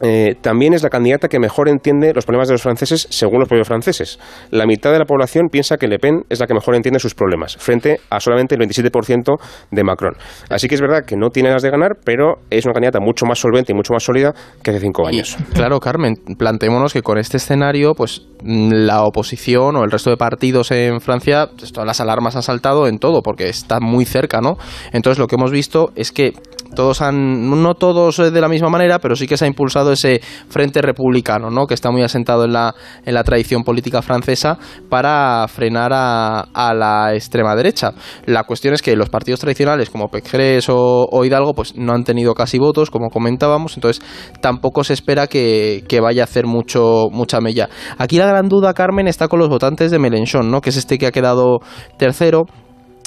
eh, 0.00 0.34
también 0.40 0.74
es 0.74 0.82
la 0.82 0.90
candidata 0.90 1.28
que 1.28 1.38
mejor 1.38 1.68
entiende 1.68 2.12
los 2.14 2.24
problemas 2.24 2.48
de 2.48 2.54
los 2.54 2.62
franceses 2.62 3.06
según 3.10 3.38
los 3.38 3.48
propios 3.48 3.68
franceses. 3.68 4.18
La 4.50 4.66
mitad 4.66 4.92
de 4.92 4.98
la 4.98 5.04
población 5.04 5.48
piensa 5.50 5.76
que 5.76 5.86
Le 5.86 5.98
Pen 5.98 6.24
es 6.28 6.40
la 6.40 6.46
que 6.46 6.54
mejor 6.54 6.74
entiende 6.74 6.98
sus 6.98 7.14
problemas, 7.14 7.56
frente 7.56 8.00
a 8.10 8.20
solamente 8.20 8.56
el 8.56 8.60
27% 8.60 9.36
de 9.70 9.84
Macron. 9.84 10.14
Así 10.50 10.68
que 10.68 10.74
es 10.74 10.80
verdad 10.80 11.04
que 11.04 11.16
no 11.16 11.30
tiene 11.30 11.48
ganas 11.48 11.62
de 11.62 11.70
ganar, 11.70 11.92
pero 12.04 12.40
es 12.50 12.64
una 12.64 12.74
candidata 12.74 12.98
mucho 13.00 13.26
más 13.26 13.38
solvente 13.38 13.72
y 13.72 13.74
mucho 13.74 13.92
más 13.92 14.02
sólida 14.02 14.34
que 14.62 14.70
hace 14.70 14.80
cinco 14.80 15.06
años. 15.06 15.36
Y, 15.38 15.54
claro, 15.54 15.78
Carmen, 15.80 16.14
planteémonos 16.38 16.92
que 16.92 17.02
con 17.02 17.18
este 17.18 17.36
escenario, 17.36 17.94
pues 17.94 18.26
la 18.42 19.04
oposición 19.04 19.76
o 19.76 19.84
el 19.84 19.90
resto 19.90 20.10
de 20.10 20.16
partidos 20.16 20.70
en 20.70 21.00
Francia, 21.00 21.48
pues, 21.56 21.72
todas 21.72 21.86
las 21.86 22.00
alarmas 22.00 22.36
han 22.36 22.42
saltado 22.42 22.88
en 22.88 22.98
todo, 22.98 23.22
porque 23.22 23.48
está 23.48 23.80
muy 23.80 24.04
cerca, 24.04 24.40
¿no? 24.40 24.56
Entonces 24.92 25.18
lo 25.18 25.26
que 25.26 25.36
hemos 25.36 25.50
visto 25.50 25.92
es 25.94 26.12
que 26.12 26.32
todos 26.74 27.00
han, 27.02 27.48
no 27.50 27.74
todos 27.74 28.16
de 28.16 28.40
la 28.40 28.48
misma 28.48 28.68
manera, 28.68 28.98
pero 28.98 29.16
sí 29.16 29.26
que 29.26 29.36
se 29.36 29.44
ha 29.44 29.48
impulsado 29.48 29.92
ese 29.92 30.20
frente 30.48 30.82
republicano, 30.82 31.50
¿no? 31.50 31.66
que 31.66 31.74
está 31.74 31.90
muy 31.90 32.02
asentado 32.02 32.44
en 32.44 32.52
la, 32.52 32.74
en 33.04 33.14
la 33.14 33.24
tradición 33.24 33.62
política 33.62 34.02
francesa 34.02 34.58
para 34.88 35.46
frenar 35.48 35.92
a, 35.92 36.40
a, 36.52 36.74
la 36.74 37.14
extrema 37.14 37.54
derecha. 37.54 37.92
La 38.26 38.44
cuestión 38.44 38.74
es 38.74 38.82
que 38.82 38.96
los 38.96 39.08
partidos 39.08 39.40
tradicionales 39.40 39.90
como 39.90 40.08
Pécresse 40.08 40.68
o, 40.70 41.24
Hidalgo 41.24 41.54
pues 41.54 41.74
no 41.76 41.92
han 41.92 42.04
tenido 42.04 42.34
casi 42.34 42.58
votos, 42.58 42.90
como 42.90 43.08
comentábamos, 43.08 43.76
entonces 43.76 44.04
tampoco 44.40 44.84
se 44.84 44.92
espera 44.92 45.26
que, 45.26 45.84
que, 45.88 46.00
vaya 46.00 46.22
a 46.22 46.24
hacer 46.24 46.46
mucho 46.46 47.04
mucha 47.10 47.40
mella. 47.40 47.68
Aquí 47.96 48.18
la 48.18 48.26
gran 48.26 48.48
duda, 48.48 48.74
Carmen, 48.74 49.08
está 49.08 49.28
con 49.28 49.38
los 49.38 49.48
votantes 49.48 49.90
de 49.90 49.98
Mélenchon, 49.98 50.50
¿no? 50.50 50.60
que 50.60 50.70
es 50.70 50.76
este 50.76 50.98
que 50.98 51.06
ha 51.06 51.12
quedado 51.12 51.60
tercero 51.96 52.44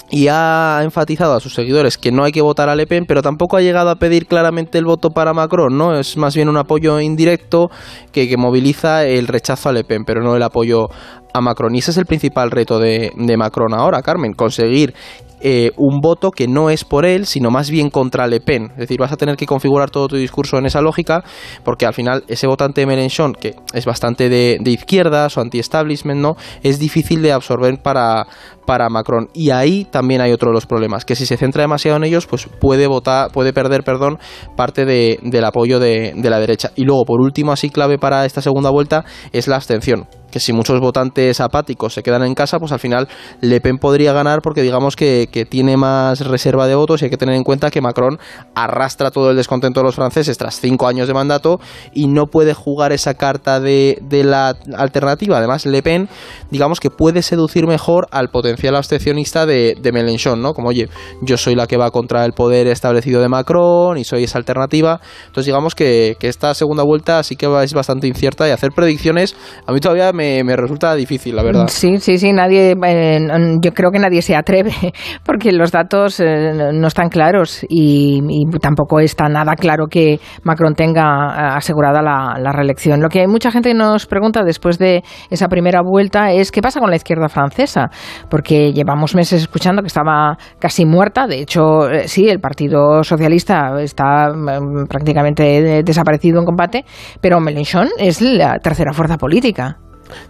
y 0.10 0.28
ha 0.30 0.80
enfatizado 0.84 1.34
a 1.34 1.40
sus 1.40 1.54
seguidores 1.54 1.98
que 1.98 2.12
no 2.12 2.24
hay 2.24 2.32
que 2.32 2.42
votar 2.42 2.70
a 2.70 2.76
Le 2.76 2.88
Pen, 2.88 3.06
pero 3.06 3.22
tampoco 3.22 3.58
ha 3.58 3.62
llegado 3.62 3.90
a 3.90 3.96
pedir 3.96 4.28
claramente 4.28 4.78
el 4.78 4.86
voto 4.86 5.10
para 5.10 5.34
Macron, 5.34 5.78
¿no? 5.78 5.98
Es 5.98 6.16
más 6.18 6.36
bien 6.36 6.50
un 6.50 6.58
apoyo 6.58 7.00
indirecto 7.00 7.70
que, 8.12 8.30
que 8.30 8.38
moviliza 8.38 9.06
el 9.06 9.28
rechazo 9.28 9.70
a 9.70 9.74
Le 9.74 9.84
Pen, 9.84 10.06
pero 10.06 10.22
no 10.22 10.36
el 10.36 10.44
apoyo 10.44 10.90
a 11.34 11.42
Macron. 11.42 11.76
Y 11.76 11.80
ese 11.80 11.92
es 11.92 11.98
el 11.98 12.06
principal 12.06 12.52
reto 12.52 12.80
de, 12.80 13.12
Macron 13.38 13.74
ahora, 13.74 14.02
Carmen, 14.02 14.34
conseguir 14.34 14.94
eh, 15.40 15.72
un 15.78 16.00
voto 16.00 16.32
que 16.32 16.48
no 16.48 16.72
es 16.72 16.84
por 16.84 17.06
él, 17.06 17.28
sino 17.28 17.52
más 17.52 17.70
bien 17.70 17.92
contra 17.92 18.26
Le 18.26 18.40
Pen. 18.40 18.72
Es 18.72 18.78
decir, 18.78 19.00
vas 19.00 19.12
a 19.12 19.18
tener 19.18 19.36
que 19.36 19.46
configurar 19.46 19.92
todo 19.92 20.08
tu 20.08 20.16
discurso 20.16 20.58
en 20.58 20.66
esa 20.66 20.82
lógica, 20.82 21.24
porque 21.64 21.86
al 21.86 21.94
final 21.94 22.24
ese 22.28 22.48
votante 22.48 22.82
de 22.82 22.88
Mélenchon, 22.88 23.34
que 23.34 23.56
es 23.74 23.86
bastante 23.86 24.30
de, 24.30 24.58
de 24.60 24.72
izquierdas 24.72 25.38
o 25.38 25.42
anti-establishment, 25.42 26.20
¿no? 26.20 26.38
es 26.64 26.80
difícil 26.80 27.22
de 27.22 27.34
absorber 27.34 27.82
para, 27.84 28.26
para 28.66 28.90
Macron. 28.90 29.30
Y 29.34 29.52
ahí 29.52 29.86
también 29.86 30.22
hay 30.22 30.32
otro 30.32 30.50
de 30.50 30.56
los 30.56 30.66
problemas, 30.66 31.06
que 31.06 31.16
si 31.16 31.28
se 31.28 31.38
centra 31.38 31.62
demasiado 31.62 31.98
en 31.98 32.04
ellos, 32.04 32.26
pues 32.26 32.48
puede 32.60 32.88
votar, 32.88 33.32
puede 33.32 33.54
perder, 33.54 33.84
perdón, 33.84 34.18
parte 34.56 34.86
de, 34.86 35.20
del 35.22 35.46
apoyo 35.46 35.80
de, 35.80 36.14
de 36.16 36.30
la 36.32 36.40
derecha. 36.40 36.72
Y 36.76 36.84
luego, 36.84 37.06
por 37.06 37.22
último, 37.22 37.52
así 37.52 37.70
clave 37.70 38.00
para 38.00 38.26
esta 38.26 38.42
segunda 38.42 38.72
vuelta, 38.72 39.06
es 39.34 39.48
la 39.48 39.58
abstención 39.58 40.08
que 40.32 40.40
si 40.40 40.54
muchos 40.54 40.80
votantes 40.80 41.40
apáticos 41.40 41.94
se 41.94 42.04
quedan 42.04 42.24
en 42.24 42.36
casa, 42.36 42.60
pues 42.60 42.72
al 42.72 42.80
final 42.80 43.08
Le 43.42 43.62
Pen 43.62 43.78
podría 43.78 44.14
ganar 44.14 44.42
porque 44.42 44.62
digamos 44.62 44.96
que, 44.96 45.30
que, 45.32 45.46
tiene 45.46 45.78
más 45.78 46.22
reserva 46.22 46.68
de 46.68 46.76
votos 46.76 47.02
y 47.02 47.06
hay 47.06 47.12
que 47.12 47.18
tener 47.18 47.36
en 47.36 47.44
cuenta 47.44 47.72
que 47.72 47.80
Macron 47.82 48.20
arrastra 48.56 49.12
todo 49.12 49.32
el 49.32 49.38
descontento 49.38 49.80
de 49.80 49.86
los 49.86 49.96
franceses 49.96 50.38
tras 50.38 50.60
cinco 50.60 50.88
años 50.88 51.08
de 51.08 51.14
mandato 51.14 51.60
y 51.94 52.08
no 52.08 52.28
puede 52.28 52.54
jugar 52.54 52.92
esa 52.92 53.14
carta 53.14 53.60
de, 53.60 54.00
de 54.02 54.24
la 54.24 54.56
alternativa. 54.76 55.38
Además, 55.38 55.66
Le 55.66 55.82
Pen, 55.82 56.10
digamos 56.52 56.80
que 56.80 56.90
puede 56.90 57.22
seducir 57.22 57.66
mejor 57.66 58.08
al 58.12 58.30
potencial 58.30 58.76
abstencionista 58.76 59.46
de, 59.46 59.76
de 59.80 59.92
Mélenchon, 59.92 60.42
¿no? 60.42 60.54
Como, 60.54 60.70
oye, 60.70 60.90
yo 61.22 61.38
soy 61.38 61.56
la 61.56 61.68
que 61.68 61.78
va 61.78 61.92
contra 61.92 62.26
el 62.26 62.34
poder 62.34 62.68
establecido 62.68 63.22
de 63.22 63.30
Macron 63.30 63.98
y 63.98 64.04
soy 64.04 64.26
esa 64.26 64.38
alternativa. 64.38 65.00
Entonces, 65.28 65.46
digamos 65.46 65.76
que, 65.76 66.18
que 66.20 66.28
esta 66.28 66.54
segunda 66.54 66.84
vuelta 66.84 67.24
sí 67.24 67.36
que 67.36 67.48
es 67.64 67.74
bastante 67.74 68.08
incierta 68.08 68.48
y 68.48 68.52
hacer 68.52 68.72
predicciones 68.72 69.36
a 69.66 69.72
mí 69.72 69.80
todavía 69.80 70.12
me, 70.18 70.44
me, 70.44 70.56
resulta 70.56 70.96
difícil, 70.96 71.36
la 71.36 71.44
verdad. 71.44 71.68
Sí, 71.70 71.98
sí, 72.00 72.18
sí, 72.18 72.34
nadie, 72.34 72.76
eh, 72.86 73.28
yo 73.62 73.72
creo 73.72 73.92
que 73.92 74.00
nadie 74.00 74.22
se 74.22 74.36
atreve, 74.36 74.74
porque 75.24 75.52
los 75.52 75.72
datos 75.72 76.20
eh, 76.20 76.72
no 76.74 76.88
están 76.88 77.10
claros 77.10 77.66
y, 77.70 78.22
y, 78.28 78.46
tampoco 78.60 79.00
está 79.00 79.30
nada 79.30 79.54
claro 79.56 79.86
que 79.88 80.20
Macron 80.44 80.74
tenga 80.74 81.56
asegurada 81.56 82.02
la, 82.02 82.38
la, 82.40 82.52
reelección. 82.52 83.02
Lo 83.02 83.10
que 83.10 83.28
mucha 83.28 83.52
gente 83.52 83.74
nos 83.74 84.08
pregunta 84.08 84.44
después 84.44 84.80
de 84.80 85.04
esa 85.30 85.48
primera 85.48 85.82
vuelta 85.82 86.32
es 86.32 86.52
qué 86.52 86.62
pasa 86.62 86.80
con 86.80 86.90
la 86.90 86.96
izquierda 86.96 87.30
francesa, 87.30 87.90
porque 88.30 88.74
llevamos 88.74 89.16
meses 89.16 89.42
escuchando 89.42 89.82
que 89.82 89.88
estaba 89.88 90.38
casi 90.60 90.86
muerta, 90.86 91.28
de 91.28 91.42
hecho, 91.42 91.90
eh, 91.90 92.08
sí, 92.08 92.28
el 92.28 92.40
Partido 92.40 93.04
Socialista 93.04 93.80
está 93.80 94.32
mm, 94.34 94.88
prácticamente 94.88 95.84
desaparecido 95.84 96.40
en 96.40 96.46
combate, 96.46 96.86
pero 97.22 97.40
Mélenchon 97.40 97.88
es 98.00 98.22
la 98.22 98.58
tercera 98.60 98.92
fuerza 98.94 99.18
política. 99.18 99.78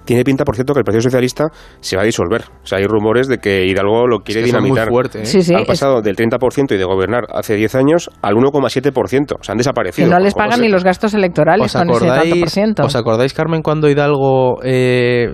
Tiene 0.05 0.23
pinta, 0.23 0.43
por 0.43 0.55
cierto, 0.55 0.73
que 0.73 0.79
el 0.79 0.85
Partido 0.85 1.01
Socialista 1.01 1.45
se 1.79 1.95
va 1.95 2.03
a 2.03 2.05
disolver. 2.05 2.43
O 2.63 2.65
sea, 2.65 2.79
hay 2.79 2.85
rumores 2.85 3.27
de 3.27 3.37
que 3.37 3.65
Hidalgo 3.65 4.07
lo 4.07 4.19
quiere 4.19 4.41
es 4.41 4.45
que 4.45 4.51
dinamitar. 4.51 4.87
Muy 4.87 4.93
fuerte, 4.93 5.21
¿eh? 5.21 5.25
sí, 5.25 5.41
sí, 5.41 5.53
han 5.53 5.65
pasado 5.65 5.99
es... 5.99 6.03
del 6.03 6.15
30% 6.15 6.73
y 6.73 6.77
de 6.77 6.83
gobernar 6.83 7.25
hace 7.33 7.55
10 7.55 7.75
años 7.75 8.09
al 8.21 8.35
1,7%. 8.35 9.35
O 9.39 9.43
sea, 9.43 9.53
han 9.53 9.57
desaparecido. 9.57 10.07
Que 10.07 10.13
no 10.13 10.19
les 10.19 10.33
pagan 10.33 10.61
ni 10.61 10.69
los 10.69 10.83
gastos 10.83 11.13
electorales 11.13 11.73
con 11.73 11.89
ese 11.89 12.05
tanto 12.05 12.39
por 12.39 12.49
ciento. 12.49 12.83
¿Os 12.83 12.95
acordáis, 12.95 13.33
Carmen, 13.33 13.61
cuando 13.61 13.89
Hidalgo 13.89 14.59
eh, 14.63 15.27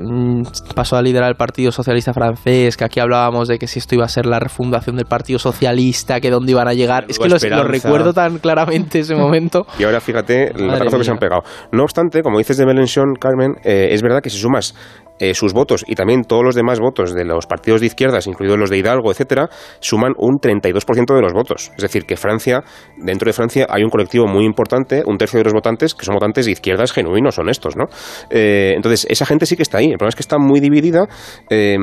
pasó 0.75 0.97
a 0.97 1.01
liderar 1.01 1.29
el 1.29 1.35
Partido 1.35 1.71
Socialista 1.71 2.13
francés? 2.13 2.77
Que 2.77 2.85
aquí 2.85 2.99
hablábamos 2.99 3.47
de 3.47 3.57
que 3.57 3.67
si 3.67 3.79
esto 3.79 3.95
iba 3.95 4.05
a 4.05 4.09
ser 4.09 4.25
la 4.25 4.39
refundación 4.39 4.95
del 4.95 5.05
Partido 5.05 5.39
Socialista, 5.39 6.19
que 6.19 6.29
dónde 6.29 6.51
iban 6.51 6.67
a 6.67 6.73
llegar. 6.73 7.05
Es 7.07 7.19
que 7.19 7.29
lo, 7.29 7.37
lo 7.37 7.63
recuerdo 7.63 8.13
tan 8.13 8.39
claramente 8.39 8.99
ese 8.99 9.15
momento. 9.15 9.65
y 9.79 9.83
ahora 9.83 9.99
fíjate 9.99 10.51
el 10.51 10.67
batazo 10.67 10.97
que 10.97 11.03
se 11.03 11.11
han 11.11 11.17
pegado. 11.17 11.43
No 11.71 11.83
obstante, 11.83 12.21
como 12.21 12.37
dices 12.37 12.57
de 12.57 12.65
Mélenchon, 12.65 13.15
Carmen, 13.19 13.55
eh, 13.63 13.89
es 13.91 14.01
verdad 14.01 14.21
que 14.21 14.29
si 14.33 14.39
sumas 14.39 14.73
eh, 15.19 15.35
sus 15.35 15.53
votos 15.53 15.85
y 15.87 15.93
también 15.93 16.23
todos 16.23 16.43
los 16.43 16.55
demás 16.55 16.79
votos 16.79 17.13
de 17.13 17.23
los 17.23 17.45
partidos 17.45 17.79
de 17.81 17.87
izquierdas, 17.87 18.25
incluidos 18.25 18.57
los 18.57 18.71
de 18.71 18.79
Hidalgo, 18.79 19.11
etcétera, 19.11 19.47
suman 19.79 20.13
un 20.17 20.39
32% 20.39 21.15
de 21.15 21.21
los 21.21 21.33
votos. 21.33 21.71
Es 21.77 21.83
decir, 21.83 22.05
que 22.05 22.17
Francia, 22.17 22.63
dentro 22.97 23.27
de 23.27 23.33
Francia, 23.33 23.67
hay 23.69 23.83
un 23.83 23.89
colectivo 23.89 24.25
muy 24.25 24.43
importante, 24.43 25.03
un 25.05 25.19
tercio 25.19 25.37
de 25.37 25.43
los 25.43 25.53
votantes, 25.53 25.93
que 25.93 26.03
son 26.03 26.15
votantes 26.15 26.47
de 26.47 26.51
izquierdas 26.53 26.91
genuinos, 26.91 27.37
honestos, 27.37 27.77
¿no? 27.77 27.85
Eh, 28.31 28.73
entonces, 28.75 29.05
esa 29.07 29.25
gente 29.27 29.45
sí 29.45 29.55
que 29.55 29.61
está 29.61 29.77
ahí. 29.77 29.91
El 29.91 29.97
problema 29.97 30.09
es 30.09 30.15
que 30.15 30.23
está 30.23 30.39
muy 30.39 30.59
dividida. 30.59 31.07
Eh, 31.49 31.77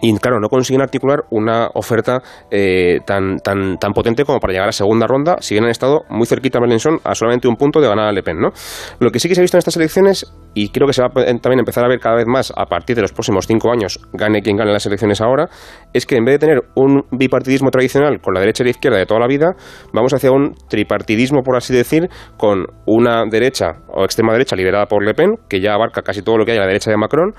y 0.00 0.16
claro, 0.18 0.38
no 0.40 0.48
consiguen 0.48 0.80
articular 0.80 1.24
una 1.30 1.68
oferta 1.74 2.22
tan, 3.06 3.38
tan, 3.38 3.78
tan 3.78 3.92
potente 3.92 4.24
como 4.24 4.40
para 4.40 4.52
llegar 4.52 4.68
a 4.68 4.72
segunda 4.72 5.06
ronda, 5.06 5.36
si 5.40 5.54
bien 5.54 5.64
han 5.64 5.70
estado 5.70 6.02
muy 6.08 6.26
cerquita 6.26 6.58
a 6.58 6.60
Mélenchon 6.60 6.98
a 7.04 7.14
solamente 7.14 7.46
un 7.46 7.56
punto 7.56 7.80
de 7.80 7.88
ganar 7.88 8.08
a 8.08 8.12
Le 8.12 8.22
Pen. 8.22 8.38
¿no? 8.38 8.50
Lo 8.98 9.10
que 9.10 9.20
sí 9.20 9.28
que 9.28 9.34
se 9.34 9.40
ha 9.40 9.42
visto 9.42 9.56
en 9.56 9.60
estas 9.60 9.76
elecciones, 9.76 10.26
y 10.54 10.68
creo 10.70 10.86
que 10.86 10.92
se 10.92 11.02
va 11.02 11.08
a 11.08 11.24
también 11.40 11.58
empezar 11.58 11.84
a 11.84 11.88
ver 11.88 11.98
cada 11.98 12.16
vez 12.16 12.26
más 12.26 12.52
a 12.56 12.66
partir 12.66 12.96
de 12.96 13.02
los 13.02 13.12
próximos 13.12 13.46
cinco 13.46 13.70
años, 13.70 14.00
gane 14.12 14.40
quien 14.40 14.56
gane 14.56 14.72
las 14.72 14.86
elecciones 14.86 15.20
ahora, 15.20 15.48
es 15.92 16.06
que 16.06 16.16
en 16.16 16.24
vez 16.24 16.34
de 16.34 16.38
tener 16.38 16.62
un 16.74 17.04
bipartidismo 17.10 17.70
tradicional 17.70 18.20
con 18.20 18.34
la 18.34 18.40
derecha 18.40 18.62
y 18.62 18.66
la 18.66 18.70
izquierda 18.70 18.98
de 18.98 19.06
toda 19.06 19.20
la 19.20 19.26
vida, 19.26 19.54
vamos 19.92 20.14
hacia 20.14 20.30
un 20.30 20.54
tripartidismo, 20.68 21.42
por 21.42 21.56
así 21.56 21.74
decir, 21.74 22.08
con 22.36 22.66
una 22.86 23.24
derecha 23.30 23.72
o 23.88 24.04
extrema 24.04 24.32
derecha 24.32 24.56
liderada 24.56 24.86
por 24.86 25.04
Le 25.04 25.14
Pen, 25.14 25.32
que 25.48 25.60
ya 25.60 25.74
abarca 25.74 26.02
casi 26.02 26.22
todo 26.22 26.38
lo 26.38 26.44
que 26.44 26.52
hay 26.52 26.58
a 26.58 26.62
la 26.62 26.66
derecha 26.66 26.90
de 26.90 26.96
Macron, 26.96 27.34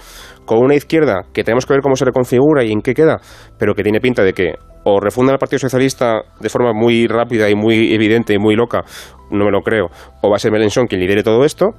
con 0.45 0.59
una 0.59 0.75
izquierda 0.75 1.23
que 1.33 1.43
tenemos 1.43 1.65
que 1.65 1.73
ver 1.73 1.81
cómo 1.81 1.95
se 1.95 2.05
reconfigura 2.05 2.63
y 2.63 2.71
en 2.71 2.81
qué 2.81 2.93
queda, 2.93 3.19
pero 3.57 3.73
que 3.73 3.83
tiene 3.83 3.99
pinta 3.99 4.23
de 4.23 4.33
que 4.33 4.55
o 4.87 4.99
refunda 4.99 5.33
el 5.33 5.39
Partido 5.39 5.59
Socialista 5.59 6.21
de 6.39 6.49
forma 6.49 6.71
muy 6.71 7.07
rápida 7.07 7.49
y 7.49 7.55
muy 7.55 7.93
evidente 7.93 8.33
y 8.35 8.37
muy 8.37 8.55
loca, 8.55 8.83
no 9.31 9.45
me 9.45 9.51
lo 9.51 9.61
creo, 9.61 9.87
o 10.21 10.29
va 10.29 10.35
a 10.35 10.39
ser 10.39 10.51
Mélenchon 10.51 10.85
quien 10.85 11.01
lidere 11.01 11.23
todo 11.23 11.43
esto, 11.43 11.71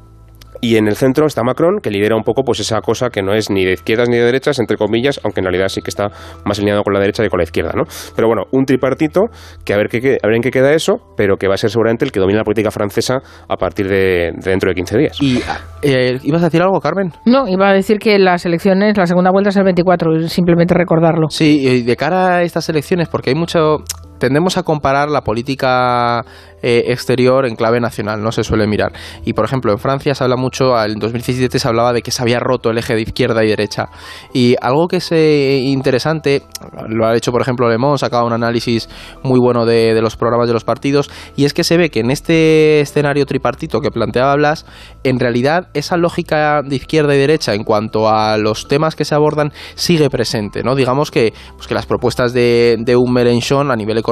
y 0.60 0.76
en 0.76 0.88
el 0.88 0.96
centro 0.96 1.26
está 1.26 1.42
Macron, 1.42 1.80
que 1.82 1.90
lidera 1.90 2.16
un 2.16 2.22
poco 2.22 2.42
pues 2.42 2.60
esa 2.60 2.80
cosa 2.80 3.10
que 3.10 3.22
no 3.22 3.34
es 3.34 3.50
ni 3.50 3.64
de 3.64 3.72
izquierdas 3.72 4.08
ni 4.08 4.16
de 4.16 4.24
derechas, 4.24 4.58
entre 4.58 4.76
comillas, 4.76 5.20
aunque 5.24 5.40
en 5.40 5.44
realidad 5.44 5.68
sí 5.68 5.80
que 5.82 5.90
está 5.90 6.08
más 6.44 6.58
alineado 6.58 6.82
con 6.82 6.94
la 6.94 7.00
derecha 7.00 7.22
que 7.22 7.28
con 7.28 7.38
la 7.38 7.44
izquierda, 7.44 7.72
¿no? 7.74 7.84
Pero 8.14 8.28
bueno, 8.28 8.44
un 8.52 8.64
tripartito 8.64 9.26
que 9.64 9.74
a 9.74 9.76
ver, 9.76 9.88
qué, 9.88 10.18
a 10.22 10.26
ver 10.26 10.36
en 10.36 10.42
qué 10.42 10.50
queda 10.50 10.72
eso, 10.72 10.94
pero 11.16 11.36
que 11.36 11.48
va 11.48 11.54
a 11.54 11.56
ser 11.56 11.70
seguramente 11.70 12.04
el 12.04 12.12
que 12.12 12.20
domina 12.20 12.38
la 12.38 12.44
política 12.44 12.70
francesa 12.70 13.18
a 13.48 13.56
partir 13.56 13.88
de, 13.88 14.32
de 14.34 14.50
dentro 14.50 14.70
de 14.70 14.74
15 14.74 14.98
días. 14.98 15.18
¿Y 15.20 15.40
eh, 15.82 16.18
ibas 16.22 16.42
a 16.42 16.46
decir 16.46 16.62
algo, 16.62 16.80
Carmen? 16.80 17.12
No, 17.24 17.48
iba 17.48 17.68
a 17.68 17.72
decir 17.72 17.98
que 17.98 18.18
las 18.18 18.46
elecciones, 18.46 18.96
la 18.96 19.06
segunda 19.06 19.30
vuelta 19.30 19.50
es 19.50 19.56
el 19.56 19.64
24, 19.64 20.28
simplemente 20.28 20.74
recordarlo. 20.74 21.28
Sí, 21.30 21.66
y 21.66 21.82
de 21.82 21.96
cara 21.96 22.36
a 22.36 22.42
estas 22.42 22.68
elecciones, 22.68 23.08
porque 23.08 23.30
hay 23.30 23.36
mucho 23.36 23.78
tendemos 24.18 24.56
a 24.56 24.62
comparar 24.62 25.10
la 25.10 25.22
política 25.22 26.24
eh, 26.62 26.84
exterior 26.92 27.46
en 27.46 27.54
clave 27.54 27.80
nacional, 27.80 28.22
no 28.22 28.32
se 28.32 28.42
suele 28.42 28.66
mirar. 28.66 28.92
Y 29.24 29.34
por 29.34 29.44
ejemplo, 29.44 29.72
en 29.72 29.78
Francia 29.78 30.14
se 30.14 30.24
habla 30.24 30.36
mucho, 30.36 30.80
en 30.82 30.98
2017 30.98 31.58
se 31.58 31.68
hablaba 31.68 31.92
de 31.92 32.02
que 32.02 32.10
se 32.10 32.22
había 32.22 32.40
roto 32.40 32.70
el 32.70 32.78
eje 32.78 32.94
de 32.94 33.02
izquierda 33.02 33.44
y 33.44 33.48
derecha. 33.48 33.88
Y 34.32 34.56
algo 34.60 34.88
que 34.88 34.96
es 34.96 35.12
eh, 35.12 35.58
interesante, 35.64 36.42
lo 36.88 37.06
ha 37.06 37.14
hecho 37.14 37.30
por 37.30 37.42
ejemplo 37.42 37.68
Le 37.68 37.78
Monde, 37.78 37.98
sacaba 37.98 38.24
un 38.24 38.32
análisis 38.32 38.88
muy 39.22 39.38
bueno 39.38 39.66
de, 39.66 39.92
de, 39.94 40.00
los 40.00 40.16
programas 40.16 40.48
de 40.48 40.54
los 40.54 40.64
partidos, 40.64 41.10
y 41.36 41.44
es 41.44 41.52
que 41.52 41.62
se 41.62 41.76
ve 41.76 41.90
que 41.90 42.00
en 42.00 42.10
este 42.10 42.80
escenario 42.80 43.26
tripartito 43.26 43.80
que 43.80 43.90
planteaba 43.90 44.34
Blas, 44.36 44.64
en 45.04 45.20
realidad 45.20 45.68
esa 45.74 45.96
lógica 45.96 46.62
de 46.62 46.76
izquierda 46.76 47.14
y 47.14 47.18
derecha 47.18 47.54
en 47.54 47.64
cuanto 47.64 48.08
a 48.08 48.38
los 48.38 48.66
temas 48.66 48.96
que 48.96 49.04
se 49.04 49.14
abordan 49.14 49.52
sigue 49.74 50.08
presente, 50.08 50.62
¿no? 50.62 50.74
Digamos 50.74 51.10
que, 51.10 51.34
pues 51.56 51.68
que 51.68 51.74
las 51.74 51.86
propuestas 51.86 52.32
de, 52.32 52.76
de 52.78 52.96
un 52.96 53.12
Mélenchon 53.12 53.70
a 53.70 53.76
nivel 53.76 53.98
económico 53.98 54.05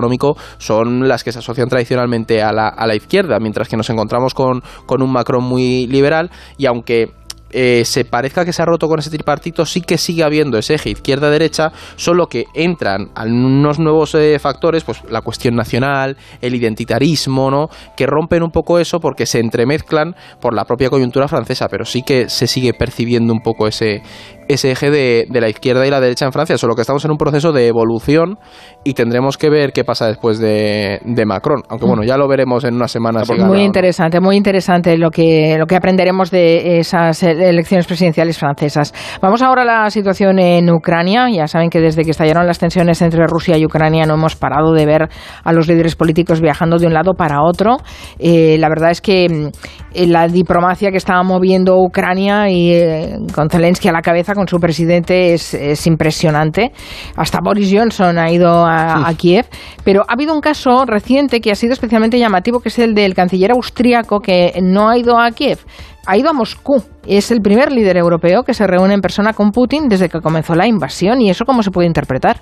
son 0.58 1.08
las 1.08 1.24
que 1.24 1.32
se 1.32 1.38
asocian 1.38 1.68
tradicionalmente 1.68 2.42
a 2.42 2.52
la, 2.52 2.68
a 2.68 2.86
la 2.86 2.94
izquierda, 2.94 3.38
mientras 3.40 3.68
que 3.68 3.76
nos 3.76 3.90
encontramos 3.90 4.34
con, 4.34 4.62
con 4.86 5.02
un 5.02 5.12
Macron 5.12 5.44
muy 5.44 5.86
liberal 5.86 6.30
y 6.58 6.66
aunque 6.66 7.12
eh, 7.56 7.84
se 7.84 8.04
parezca 8.04 8.44
que 8.44 8.52
se 8.52 8.62
ha 8.62 8.64
roto 8.64 8.88
con 8.88 8.98
ese 8.98 9.10
tripartito, 9.10 9.64
sí 9.64 9.80
que 9.80 9.96
sigue 9.96 10.24
habiendo 10.24 10.58
ese 10.58 10.74
eje 10.74 10.90
izquierda-derecha, 10.90 11.70
solo 11.94 12.26
que 12.26 12.46
entran 12.52 13.10
unos 13.16 13.78
nuevos 13.78 14.16
eh, 14.16 14.40
factores, 14.40 14.82
pues 14.82 15.02
la 15.08 15.20
cuestión 15.20 15.54
nacional, 15.54 16.16
el 16.40 16.56
identitarismo, 16.56 17.52
¿no? 17.52 17.68
Que 17.96 18.06
rompen 18.06 18.42
un 18.42 18.50
poco 18.50 18.80
eso 18.80 18.98
porque 18.98 19.24
se 19.24 19.38
entremezclan 19.38 20.16
por 20.40 20.52
la 20.52 20.64
propia 20.64 20.90
coyuntura 20.90 21.28
francesa, 21.28 21.68
pero 21.68 21.84
sí 21.84 22.02
que 22.02 22.28
se 22.28 22.48
sigue 22.48 22.74
percibiendo 22.74 23.32
un 23.32 23.40
poco 23.40 23.68
ese, 23.68 24.02
ese 24.48 24.72
eje 24.72 24.90
de, 24.90 25.26
de, 25.28 25.40
la 25.40 25.48
izquierda 25.48 25.86
y 25.86 25.90
la 25.90 26.00
derecha 26.00 26.24
en 26.24 26.32
Francia, 26.32 26.58
solo 26.58 26.74
que 26.74 26.82
estamos 26.82 27.04
en 27.04 27.10
un 27.10 27.16
proceso 27.16 27.52
de 27.52 27.66
evolución 27.66 28.38
y 28.84 28.94
tendremos 28.94 29.38
que 29.38 29.50
ver 29.50 29.72
qué 29.72 29.84
pasa 29.84 30.06
después 30.06 30.38
de, 30.38 31.00
de 31.04 31.26
Macron, 31.26 31.62
aunque 31.68 31.86
bueno, 31.86 32.02
ya 32.04 32.16
lo 32.16 32.28
veremos 32.28 32.64
en 32.64 32.74
unas 32.74 32.90
semanas. 32.90 33.28
Muy 33.30 33.62
interesante, 33.62 34.20
muy 34.20 34.36
interesante 34.36 34.96
lo 34.98 35.10
que, 35.10 35.56
lo 35.58 35.66
que 35.66 35.76
aprenderemos 35.76 36.30
de 36.30 36.78
esas 36.78 37.22
elecciones 37.22 37.86
presidenciales 37.86 38.38
francesas. 38.38 38.92
Vamos 39.20 39.42
ahora 39.42 39.62
a 39.62 39.64
la 39.64 39.90
situación 39.90 40.38
en 40.38 40.70
Ucrania. 40.70 41.28
Ya 41.30 41.46
saben 41.46 41.70
que 41.70 41.80
desde 41.80 42.04
que 42.04 42.10
estallaron 42.10 42.46
las 42.46 42.58
tensiones 42.58 43.00
entre 43.02 43.26
Rusia 43.26 43.56
y 43.56 43.64
Ucrania 43.64 44.04
no 44.06 44.14
hemos 44.14 44.36
parado 44.36 44.72
de 44.72 44.86
ver 44.86 45.08
a 45.42 45.52
los 45.52 45.68
líderes 45.68 45.96
políticos 45.96 46.40
viajando 46.40 46.78
de 46.78 46.86
un 46.86 46.94
lado 46.94 47.14
para 47.14 47.42
otro. 47.42 47.78
Eh, 48.18 48.56
la 48.58 48.68
verdad 48.68 48.90
es 48.90 49.00
que 49.00 49.50
la 49.94 50.28
diplomacia 50.28 50.90
que 50.90 50.96
estaba 50.96 51.22
moviendo 51.22 51.76
Ucrania 51.78 52.50
y 52.50 52.72
eh, 52.72 53.16
con 53.34 53.48
Zelensky 53.48 53.88
a 53.88 53.92
la 53.92 54.02
cabeza 54.02 54.33
con 54.34 54.48
su 54.48 54.58
presidente 54.58 55.34
es, 55.34 55.54
es, 55.54 55.86
impresionante. 55.86 56.72
Hasta 57.16 57.38
Boris 57.42 57.70
Johnson 57.72 58.18
ha 58.18 58.30
ido 58.30 58.64
a, 58.64 59.08
a, 59.08 59.14
Kiev. 59.14 59.46
Pero 59.84 60.02
ha 60.08 60.12
habido 60.12 60.34
un 60.34 60.40
caso 60.40 60.84
reciente 60.86 61.40
que 61.40 61.50
ha 61.50 61.54
sido 61.54 61.72
especialmente 61.72 62.18
llamativo, 62.18 62.60
que 62.60 62.68
es 62.68 62.78
el 62.78 62.94
del 62.94 63.14
canciller 63.14 63.52
austríaco 63.52 64.20
que 64.20 64.52
no 64.62 64.88
ha 64.88 64.98
ido 64.98 65.18
a 65.18 65.30
Kiev. 65.30 65.58
ha 66.06 66.16
ido 66.16 66.30
a 66.30 66.32
Moscú. 66.32 66.82
Es 67.06 67.30
el 67.30 67.42
primer 67.42 67.70
líder 67.70 67.96
europeo 67.96 68.44
que 68.44 68.54
se 68.54 68.66
reúne 68.66 68.94
en 68.94 69.00
persona 69.00 69.34
con 69.34 69.50
Putin 69.50 69.88
desde 69.88 70.08
que 70.08 70.20
comenzó 70.20 70.54
la 70.54 70.66
invasión. 70.66 71.20
¿Y 71.20 71.30
eso 71.30 71.44
cómo 71.44 71.62
se 71.62 71.70
puede 71.70 71.86
interpretar? 71.86 72.40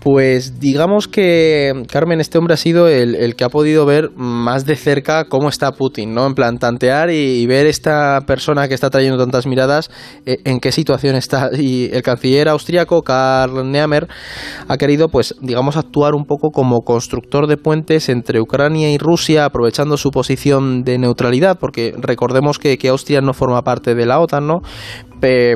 Pues 0.00 0.60
digamos 0.60 1.08
que, 1.08 1.82
Carmen, 1.90 2.20
este 2.20 2.38
hombre 2.38 2.54
ha 2.54 2.56
sido 2.56 2.86
el, 2.86 3.34
que 3.34 3.42
ha 3.42 3.48
podido 3.48 3.84
ver 3.86 4.10
más 4.14 4.64
de 4.64 4.76
cerca 4.76 5.24
cómo 5.24 5.48
está 5.48 5.72
Putin, 5.72 6.14
¿no? 6.14 6.26
En 6.26 6.34
plan, 6.34 6.58
tantear 6.58 7.10
y, 7.10 7.44
ver 7.46 7.66
esta 7.66 8.20
persona 8.24 8.68
que 8.68 8.74
está 8.74 8.88
trayendo 8.88 9.18
tantas 9.18 9.48
miradas, 9.48 9.90
eh, 10.24 10.36
en 10.44 10.60
qué 10.60 10.70
situación 10.70 11.16
está. 11.16 11.50
Y 11.66 11.90
el 11.92 12.02
canciller 12.02 12.48
austríaco, 12.48 13.02
Karl 13.02 13.68
Nehammer, 13.68 14.06
ha 14.68 14.76
querido, 14.76 15.08
pues, 15.08 15.34
digamos, 15.40 15.76
actuar 15.76 16.14
un 16.14 16.24
poco 16.24 16.50
como 16.50 16.82
constructor 16.82 17.48
de 17.48 17.56
puentes 17.56 18.08
entre 18.08 18.40
Ucrania 18.40 18.92
y 18.92 18.98
Rusia, 18.98 19.46
aprovechando 19.46 19.96
su 19.96 20.10
posición 20.10 20.84
de 20.84 20.98
neutralidad, 20.98 21.58
porque 21.58 21.94
recordemos 21.98 22.60
que, 22.60 22.78
que 22.78 22.88
Austria 22.88 23.20
no 23.20 23.32
forma 23.32 23.62
parte 23.62 23.95
de 23.96 24.06
la 24.06 24.20
OTAN, 24.20 24.46
¿no? 24.46 24.60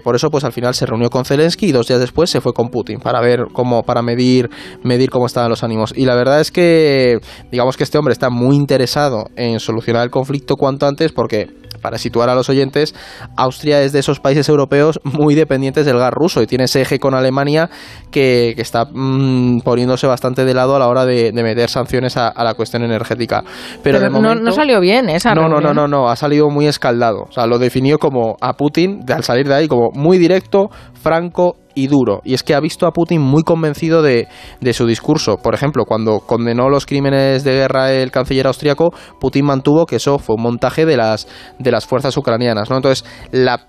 por 0.03 0.17
eso, 0.17 0.31
pues 0.31 0.45
al 0.45 0.53
final 0.53 0.75
se 0.75 0.87
reunió 0.87 1.11
con 1.11 1.25
Zelensky 1.25 1.67
y 1.67 1.73
dos 1.73 1.87
días 1.87 2.01
después 2.01 2.31
se 2.31 2.41
fue 2.41 2.53
con 2.53 2.71
Putin 2.71 2.99
para 2.99 3.21
ver 3.21 3.47
cómo, 3.53 3.83
para 3.83 4.03
medir, 4.03 4.51
medir 4.83 5.11
cómo 5.11 5.27
estaban 5.27 5.49
los 5.49 5.63
ánimos. 5.63 5.93
Y 5.97 6.07
la 6.07 6.15
verdad 6.15 6.41
es 6.41 6.51
que, 6.51 7.19
digamos 7.53 7.77
que 7.77 7.85
este 7.85 7.99
hombre 7.99 8.13
está 8.13 8.31
muy 8.31 8.57
interesado 8.57 9.27
en 9.37 9.61
solucionar 9.61 10.03
el 10.03 10.11
conflicto 10.11 10.57
cuanto 10.57 10.87
antes 10.87 11.13
porque 11.13 11.49
para 11.81 11.99
situar 11.99 12.29
a 12.29 12.35
los 12.35 12.49
oyentes, 12.49 12.95
Austria 13.37 13.83
es 13.83 13.93
de 13.93 14.01
esos 14.01 14.21
países 14.21 14.49
europeos 14.49 15.01
muy 15.05 15.35
dependientes 15.35 15.87
del 15.87 15.99
gas 15.99 16.13
ruso 16.13 16.43
y 16.43 16.47
tiene 16.47 16.65
ese 16.65 16.83
eje 16.83 16.99
con 16.99 17.15
Alemania 17.15 17.71
que, 18.11 18.55
está 18.61 18.85
mm, 18.85 19.61
poniéndose 19.61 20.07
bastante 20.07 20.45
de 20.45 20.55
lado 20.55 20.77
a 20.77 20.79
la 20.79 20.89
hora 20.89 21.07
de, 21.07 21.33
meter 21.33 21.71
sanciones 21.71 22.17
a, 22.17 22.33
la 22.45 22.55
cuestión 22.55 22.83
energética. 22.83 23.43
Pero, 23.83 23.99
de 23.99 24.11
momento, 24.11 24.45
no, 24.45 24.53
salió 24.53 24.81
bien 24.81 25.09
esa 25.09 25.35
no, 25.35 25.49
no, 25.49 25.61
no, 25.61 25.73
no, 25.73 25.89
no, 25.89 26.09
ha 26.09 26.17
salido 26.17 26.51
muy 26.51 26.67
escaldado. 26.67 27.25
O 27.29 27.33
sea, 27.33 27.47
lo 27.47 27.59
definió 27.59 27.99
como 27.99 28.37
a 28.41 28.55
Putin, 28.55 29.01
al 29.13 29.25
salir 29.25 29.49
de 29.49 29.55
ahí, 29.55 29.69
como 29.69 29.91
muy 29.93 30.19
directo, 30.19 30.69
franco 31.03 31.57
y 31.81 31.87
duro. 31.87 32.21
Y 32.25 32.35
es 32.35 32.43
que 32.43 32.55
ha 32.55 32.61
visto 32.61 32.87
a 32.87 32.93
Putin 32.93 33.21
muy 33.21 33.43
convencido 33.43 34.03
de, 34.03 34.29
de, 34.61 34.73
su 34.73 34.87
discurso. 34.87 35.37
Por 35.39 35.55
ejemplo, 35.55 35.85
cuando 35.85 36.21
condenó 36.21 36.69
los 36.69 36.87
crímenes 36.87 37.43
de 37.45 37.53
guerra 37.53 37.93
el 37.93 38.11
canciller 38.11 38.47
austriaco, 38.47 38.93
Putin 39.19 39.47
mantuvo 39.47 39.87
que 39.87 39.97
eso 39.97 40.19
fue 40.19 40.37
un 40.37 40.43
montaje 40.43 40.85
de 40.87 40.97
las, 40.97 41.27
de 41.59 41.71
las 41.71 41.87
fuerzas 41.87 42.17
ucranianas. 42.17 42.71
¿no? 42.71 42.77
Entonces, 42.77 43.05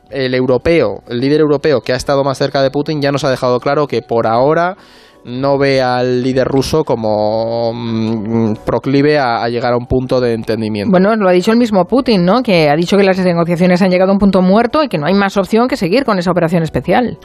el 0.10 0.34
europeo, 0.34 1.04
el 1.08 1.20
líder 1.20 1.42
europeo 1.42 1.82
que 1.82 1.94
ha 1.94 1.98
estado 1.98 2.24
más 2.24 2.38
cerca 2.38 2.62
de 2.62 2.72
Putin 2.72 3.02
ya 3.02 3.12
nos 3.12 3.24
ha 3.24 3.30
dejado 3.30 3.60
claro 3.60 3.88
que 3.88 4.02
por 4.02 4.28
ahora 4.28 4.76
no 5.24 5.58
ve 5.58 5.82
al 5.82 6.24
líder 6.24 6.48
ruso 6.48 6.84
como 6.84 7.72
mm, 7.74 8.54
proclive 8.66 9.20
a, 9.20 9.44
a, 9.44 9.50
llegar 9.50 9.74
a 9.74 9.78
un 9.78 9.86
punto 9.86 10.20
de 10.20 10.34
entendimiento. 10.34 10.92
Bueno, 10.92 11.16
lo 11.16 11.30
ha 11.30 11.32
dicho 11.32 11.52
el 11.52 11.58
mismo 11.58 11.86
Putin, 11.86 12.26
¿no? 12.26 12.42
Que 12.42 12.70
ha 12.70 12.76
dicho 12.76 12.98
que 12.98 13.04
las 13.04 13.20
negociaciones 13.20 13.82
han 13.82 13.92
llegado 13.92 14.12
a 14.12 14.14
un 14.14 14.20
punto 14.20 14.42
muerto 14.42 14.84
y 14.84 14.88
que 14.88 14.98
no 14.98 15.06
hay 15.06 15.14
más 15.14 15.38
opción 15.38 15.68
que 15.68 15.78
seguir 15.78 16.06
con 16.06 16.18
esa 16.18 16.32
operación 16.32 16.64
especial. 16.64 17.18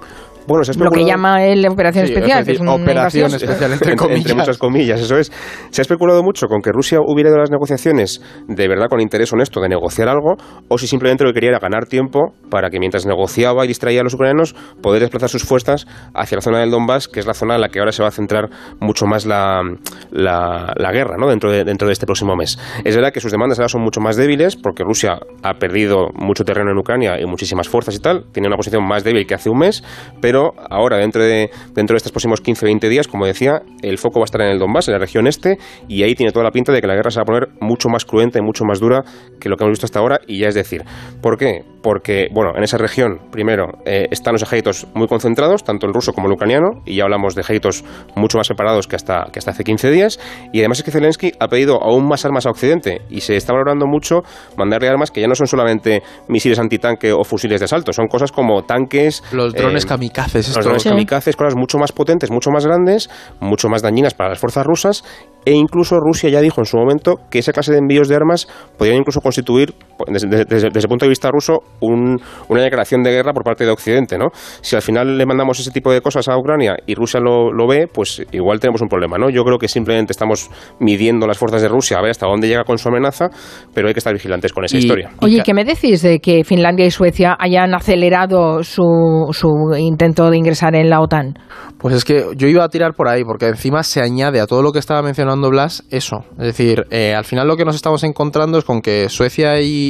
Bueno, 0.46 0.62
Lo 0.78 0.90
que 0.90 1.04
llama 1.04 1.44
él 1.44 1.66
operación 1.68 2.04
especial, 2.04 2.44
que 2.44 2.52
es 2.52 2.60
una 2.60 2.74
operación 2.74 3.34
especial 3.34 3.72
entre, 3.72 3.96
muchas 4.34 4.58
comillas, 4.58 5.00
eso 5.00 5.16
es. 5.16 5.32
Se 5.70 5.80
ha 5.80 5.82
especulado 5.82 6.22
mucho 6.22 6.46
con 6.46 6.62
que 6.62 6.70
Rusia 6.72 6.98
hubiera 7.04 7.30
ido 7.30 7.36
a 7.36 7.40
las 7.40 7.50
negociaciones 7.50 8.22
de 8.46 8.68
verdad 8.68 8.86
con 8.88 9.00
interés 9.00 9.32
honesto 9.32 9.60
de 9.60 9.68
negociar 9.68 10.08
algo, 10.08 10.36
o 10.68 10.78
si 10.78 10.86
simplemente 10.86 11.24
lo 11.24 11.30
que 11.30 11.34
quería 11.34 11.50
era 11.50 11.58
ganar 11.58 11.86
tiempo 11.86 12.32
para 12.50 12.70
que 12.70 12.78
mientras 12.78 13.06
negociaba 13.06 13.64
y 13.64 13.68
distraía 13.68 14.00
a 14.00 14.04
los 14.04 14.14
ucranianos, 14.14 14.54
poder 14.82 15.00
desplazar 15.00 15.28
sus 15.28 15.42
fuerzas 15.42 15.86
hacia 16.14 16.36
la 16.36 16.42
zona 16.42 16.60
del 16.60 16.70
Donbass, 16.70 17.08
que 17.08 17.20
es 17.20 17.26
la 17.26 17.34
zona 17.34 17.56
en 17.56 17.60
la 17.60 17.68
que 17.68 17.80
ahora 17.80 17.92
se 17.92 18.02
va 18.02 18.08
a 18.08 18.12
centrar 18.12 18.48
mucho 18.80 19.06
más 19.06 19.26
la, 19.26 19.62
la, 20.10 20.92
guerra 20.92 21.16
¿no? 21.18 21.28
dentro, 21.28 21.50
de, 21.50 21.64
dentro 21.64 21.88
de 21.88 21.92
este 21.92 22.06
próximo 22.06 22.36
mes. 22.36 22.58
Es 22.84 22.94
verdad 22.94 23.12
que 23.12 23.20
sus 23.20 23.32
demandas 23.32 23.58
ahora 23.58 23.68
son 23.68 23.82
mucho 23.82 24.00
más 24.00 24.16
débiles, 24.16 24.56
porque 24.56 24.84
Rusia 24.84 25.18
ha 25.42 25.54
perdido 25.54 26.08
mucho 26.14 26.44
terreno 26.44 26.70
en 26.70 26.78
Ucrania 26.78 27.20
y 27.20 27.26
muchísimas 27.26 27.68
fuerzas 27.68 27.96
y 27.96 27.98
tal, 27.98 28.26
tiene 28.32 28.48
una 28.48 28.56
posición 28.56 28.86
más 28.86 29.02
débil 29.02 29.26
que 29.26 29.34
hace 29.34 29.50
un 29.50 29.58
mes, 29.58 29.82
pero 30.20 30.35
ahora, 30.70 30.98
dentro 30.98 31.22
de, 31.22 31.50
dentro 31.74 31.94
de 31.94 31.98
estos 31.98 32.12
próximos 32.12 32.42
15-20 32.42 32.88
días, 32.88 33.08
como 33.08 33.26
decía, 33.26 33.62
el 33.82 33.98
foco 33.98 34.20
va 34.20 34.24
a 34.24 34.26
estar 34.26 34.40
en 34.40 34.48
el 34.48 34.58
Donbass, 34.58 34.88
en 34.88 34.92
la 34.92 34.98
región 34.98 35.26
este, 35.26 35.58
y 35.88 36.02
ahí 36.02 36.14
tiene 36.14 36.32
toda 36.32 36.44
la 36.44 36.50
pinta 36.50 36.72
de 36.72 36.80
que 36.80 36.86
la 36.86 36.94
guerra 36.94 37.10
se 37.10 37.18
va 37.18 37.22
a 37.22 37.26
poner 37.26 37.48
mucho 37.60 37.88
más 37.88 38.04
cruenta 38.04 38.38
y 38.38 38.42
mucho 38.42 38.64
más 38.64 38.80
dura 38.80 39.04
que 39.40 39.48
lo 39.48 39.56
que 39.56 39.64
hemos 39.64 39.72
visto 39.72 39.86
hasta 39.86 39.98
ahora, 39.98 40.20
y 40.26 40.40
ya 40.40 40.48
es 40.48 40.54
decir, 40.54 40.84
¿por 41.20 41.36
qué? 41.36 41.64
Porque, 41.82 42.28
bueno, 42.32 42.52
en 42.56 42.64
esa 42.64 42.78
región, 42.78 43.20
primero, 43.30 43.66
eh, 43.84 44.06
están 44.10 44.32
los 44.32 44.42
ejércitos 44.42 44.86
muy 44.94 45.06
concentrados, 45.06 45.64
tanto 45.64 45.86
el 45.86 45.94
ruso 45.94 46.12
como 46.12 46.26
el 46.26 46.32
ucraniano, 46.32 46.82
y 46.84 46.96
ya 46.96 47.04
hablamos 47.04 47.34
de 47.34 47.42
ejércitos 47.42 47.84
mucho 48.14 48.38
más 48.38 48.46
separados 48.46 48.86
que 48.86 48.96
hasta, 48.96 49.28
que 49.32 49.38
hasta 49.38 49.52
hace 49.52 49.64
15 49.64 49.90
días, 49.90 50.20
y 50.52 50.60
además 50.60 50.78
es 50.78 50.84
que 50.84 50.90
Zelensky 50.90 51.32
ha 51.38 51.48
pedido 51.48 51.82
aún 51.82 52.06
más 52.08 52.24
armas 52.24 52.46
a 52.46 52.50
Occidente, 52.50 53.02
y 53.08 53.20
se 53.20 53.36
está 53.36 53.52
valorando 53.52 53.86
mucho 53.86 54.22
mandarle 54.56 54.88
armas 54.88 55.10
que 55.10 55.20
ya 55.20 55.28
no 55.28 55.34
son 55.34 55.46
solamente 55.46 56.02
misiles 56.28 56.58
antitanque 56.58 57.12
o 57.12 57.24
fusiles 57.24 57.60
de 57.60 57.64
asalto, 57.64 57.92
son 57.92 58.08
cosas 58.08 58.32
como 58.32 58.62
tanques... 58.62 59.22
Los 59.32 59.52
drones 59.54 59.84
eh, 59.84 59.88
kamikazes, 60.26 60.56
los 60.56 60.64
drones 60.64 60.84
kamikazes, 60.84 61.36
cosas 61.36 61.54
mucho 61.56 61.78
más 61.78 61.92
potentes, 61.92 62.30
mucho 62.30 62.50
más 62.50 62.66
grandes, 62.66 63.08
mucho 63.40 63.68
más 63.68 63.82
dañinas 63.82 64.14
para 64.14 64.30
las 64.30 64.38
fuerzas 64.38 64.64
rusas. 64.66 65.04
E 65.44 65.52
incluso 65.52 66.00
Rusia 66.00 66.28
ya 66.28 66.40
dijo 66.40 66.60
en 66.60 66.66
su 66.66 66.76
momento 66.76 67.20
que 67.30 67.38
esa 67.38 67.52
clase 67.52 67.72
de 67.72 67.78
envíos 67.78 68.08
de 68.08 68.16
armas 68.16 68.48
podrían 68.76 68.98
incluso 68.98 69.20
constituir, 69.20 69.74
desde, 70.06 70.66
el 70.66 70.88
punto 70.88 71.04
de 71.04 71.08
vista 71.10 71.30
ruso, 71.30 71.60
una 71.80 72.62
declaración 72.62 73.02
de 73.02 73.10
guerra 73.10 73.32
por 73.32 73.44
parte 73.44 73.64
de 73.64 73.70
Occidente. 73.70 74.18
¿no? 74.18 74.26
Si 74.60 74.76
al 74.76 74.82
final 74.82 75.16
le 75.18 75.26
mandamos 75.26 75.58
ese 75.60 75.70
tipo 75.70 75.92
de 75.92 76.00
cosas 76.00 76.28
a 76.28 76.36
Ucrania 76.36 76.76
y 76.86 76.94
Rusia 76.94 77.20
lo, 77.20 77.52
lo 77.52 77.66
ve, 77.66 77.88
pues 77.92 78.22
igual 78.32 78.60
tenemos 78.60 78.82
un 78.82 78.88
problema. 78.88 79.18
¿no? 79.18 79.30
Yo 79.30 79.42
creo 79.44 79.58
que 79.58 79.68
simplemente 79.68 80.12
estamos 80.12 80.50
midiendo 80.80 81.26
las 81.26 81.38
fuerzas 81.38 81.62
de 81.62 81.68
Rusia 81.68 81.98
a 81.98 82.02
ver 82.02 82.10
hasta 82.10 82.26
dónde 82.26 82.48
llega 82.48 82.64
con 82.64 82.78
su 82.78 82.88
amenaza, 82.88 83.28
pero 83.74 83.88
hay 83.88 83.94
que 83.94 84.00
estar 84.00 84.12
vigilantes 84.12 84.52
con 84.52 84.64
esa 84.64 84.76
historia. 84.76 85.10
Oye, 85.20 85.42
¿qué 85.44 85.54
me 85.54 85.64
decís 85.64 86.02
de 86.02 86.18
que 86.20 86.44
Finlandia 86.44 86.86
y 86.86 86.90
Suecia 86.90 87.36
hayan 87.38 87.74
acelerado 87.74 88.62
su, 88.62 89.28
su 89.32 89.48
intento 89.78 90.30
de 90.30 90.36
ingresar 90.36 90.74
en 90.74 90.90
la 90.90 91.00
OTAN? 91.00 91.34
Pues 91.78 91.94
es 91.94 92.04
que 92.04 92.24
yo 92.36 92.48
iba 92.48 92.64
a 92.64 92.68
tirar 92.68 92.94
por 92.94 93.08
ahí, 93.08 93.22
porque 93.24 93.46
encima 93.46 93.82
se 93.82 94.00
añade 94.00 94.40
a 94.40 94.46
todo 94.46 94.62
lo 94.62 94.72
que 94.72 94.78
estaba 94.78 95.02
mencionando 95.02 95.50
Blas 95.50 95.84
eso. 95.90 96.24
Es 96.38 96.46
decir, 96.46 96.86
eh, 96.90 97.14
al 97.14 97.24
final 97.24 97.46
lo 97.46 97.56
que 97.56 97.64
nos 97.64 97.76
estamos 97.76 98.02
encontrando 98.04 98.58
es 98.58 98.64
con 98.64 98.80
que 98.80 99.08
Suecia 99.08 99.60
y, 99.60 99.85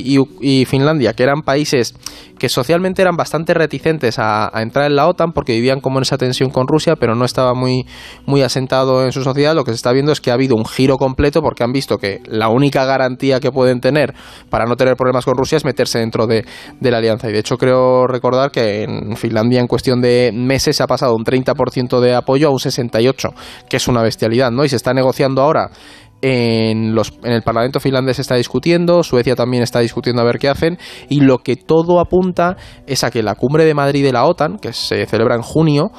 Finlandia, 0.67 1.13
que 1.13 1.23
eran 1.23 1.43
países 1.43 1.95
que 2.39 2.49
socialmente 2.49 3.03
eran 3.03 3.17
bastante 3.17 3.55
reticentes 3.55 4.19
a, 4.19 4.51
entrar 4.57 4.87
en 4.87 4.97
la 4.97 5.07
OTAN 5.07 5.33
porque 5.33 5.55
vivían 5.55 5.81
como 5.81 5.99
en 5.99 6.03
esa 6.03 6.19
tensión 6.19 6.51
con 6.51 6.67
Rusia, 6.69 6.95
pero 6.97 7.15
no 7.15 7.25
estaba 7.25 7.55
muy, 7.55 7.87
muy 8.27 8.43
asentado 8.43 9.05
en 9.05 9.13
su 9.13 9.23
sociedad, 9.23 9.55
lo 9.55 9.65
que 9.65 9.71
se 9.71 9.77
está 9.77 9.93
viendo 9.93 10.13
es 10.13 10.21
que 10.21 10.31
ha 10.31 10.35
habido 10.35 10.57
un 10.57 10.65
giro 10.65 10.97
completo 10.97 11.41
porque 11.41 11.65
han 11.65 11.73
visto 11.73 11.99
que 11.99 12.21
la 12.27 12.49
única 12.49 12.85
garantía 12.85 13.41
que 13.41 13.51
pueden 13.51 13.81
tener 13.81 14.15
para 14.51 14.67
no 14.67 14.77
tener 14.77 14.97
problemas 14.97 15.25
con 15.25 15.37
Rusia 15.37 15.57
es 15.57 15.65
meterse 15.65 15.99
dentro 15.99 16.27
de, 16.27 16.45
de 16.81 16.91
la 16.91 16.99
alianza. 16.99 17.29
Y 17.29 17.33
de 17.33 17.39
hecho 17.39 17.57
creo 17.57 18.07
recordar 18.07 18.51
que 18.51 18.83
en 18.83 19.17
Finlandia 19.17 19.61
en 19.61 19.67
cuestión 19.67 20.01
de 20.01 20.31
meses 20.35 20.77
se 20.77 20.83
ha 20.83 20.87
pasado 20.87 21.15
un 21.15 21.25
30% 21.25 22.01
de 22.01 22.15
apoyo 22.15 22.49
a 22.49 22.51
un 22.51 22.59
68%, 22.59 23.33
que 23.69 23.77
es 23.77 23.89
una 23.89 24.03
bestialidad, 24.03 24.51
¿no? 24.51 24.65
Y 24.65 24.69
se 24.69 24.77
está 24.77 24.93
negociando 24.93 25.43
ahora 25.43 25.71
en, 26.23 26.97
el 27.23 27.43
Parlamento 27.43 27.81
finlandés 27.81 28.19
está 28.19 28.37
discutiendo, 28.37 29.03
Suecia 29.03 29.35
también 29.35 29.63
está 29.63 29.81
discutiendo 29.81 30.23
a 30.23 30.25
ver 30.25 30.39
qué 30.39 30.49
hacen, 30.49 30.79
y 31.09 31.21
lo 31.21 31.39
que 31.39 31.57
todo 31.57 32.01
apunta 32.01 32.57
es 32.87 33.05
a 33.05 33.11
que 33.11 33.23
la 33.23 33.35
cumbre 33.35 33.65
de 33.65 33.75
Madrid 33.75 34.05
de 34.05 34.13
la 34.13 34.25
OTAN, 34.25 34.59
que 34.59 34.73
se 34.73 35.07
celebra 35.07 35.37
en 35.37 35.43
junio, 35.43 35.91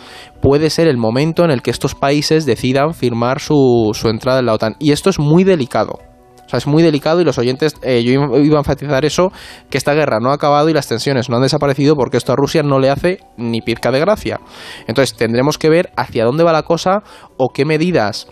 puede 0.41 0.69
ser 0.69 0.87
el 0.87 0.97
momento 0.97 1.43
en 1.43 1.51
el 1.51 1.61
que 1.61 1.71
estos 1.71 1.95
países 1.95 2.45
decidan 2.45 2.93
firmar 2.93 3.39
su, 3.39 3.91
su 3.93 4.09
entrada 4.09 4.39
en 4.39 4.47
la 4.47 4.53
OTAN. 4.53 4.75
Y 4.79 4.91
esto 4.91 5.09
es 5.09 5.19
muy 5.19 5.43
delicado. 5.43 5.99
O 6.47 6.49
sea, 6.49 6.57
es 6.57 6.67
muy 6.67 6.81
delicado 6.81 7.19
y 7.19 7.25
los 7.25 7.37
oyentes, 7.37 7.75
eh, 7.81 8.01
yo 8.03 8.13
iba 8.13 8.55
a 8.55 8.59
enfatizar 8.59 9.03
eso, 9.03 9.33
que 9.69 9.77
esta 9.77 9.93
guerra 9.93 10.19
no 10.21 10.31
ha 10.31 10.35
acabado 10.35 10.69
y 10.69 10.73
las 10.73 10.87
tensiones 10.87 11.29
no 11.29 11.35
han 11.35 11.41
desaparecido 11.41 11.95
porque 11.97 12.15
esto 12.15 12.31
a 12.31 12.37
Rusia 12.37 12.63
no 12.63 12.79
le 12.79 12.89
hace 12.89 13.19
ni 13.35 13.59
pizca 13.59 13.91
de 13.91 13.99
gracia. 13.99 14.39
Entonces 14.87 15.17
tendremos 15.17 15.57
que 15.57 15.69
ver 15.69 15.91
hacia 15.97 16.23
dónde 16.23 16.45
va 16.45 16.53
la 16.53 16.63
cosa 16.63 17.03
o 17.35 17.49
qué 17.49 17.65
medidas 17.65 18.27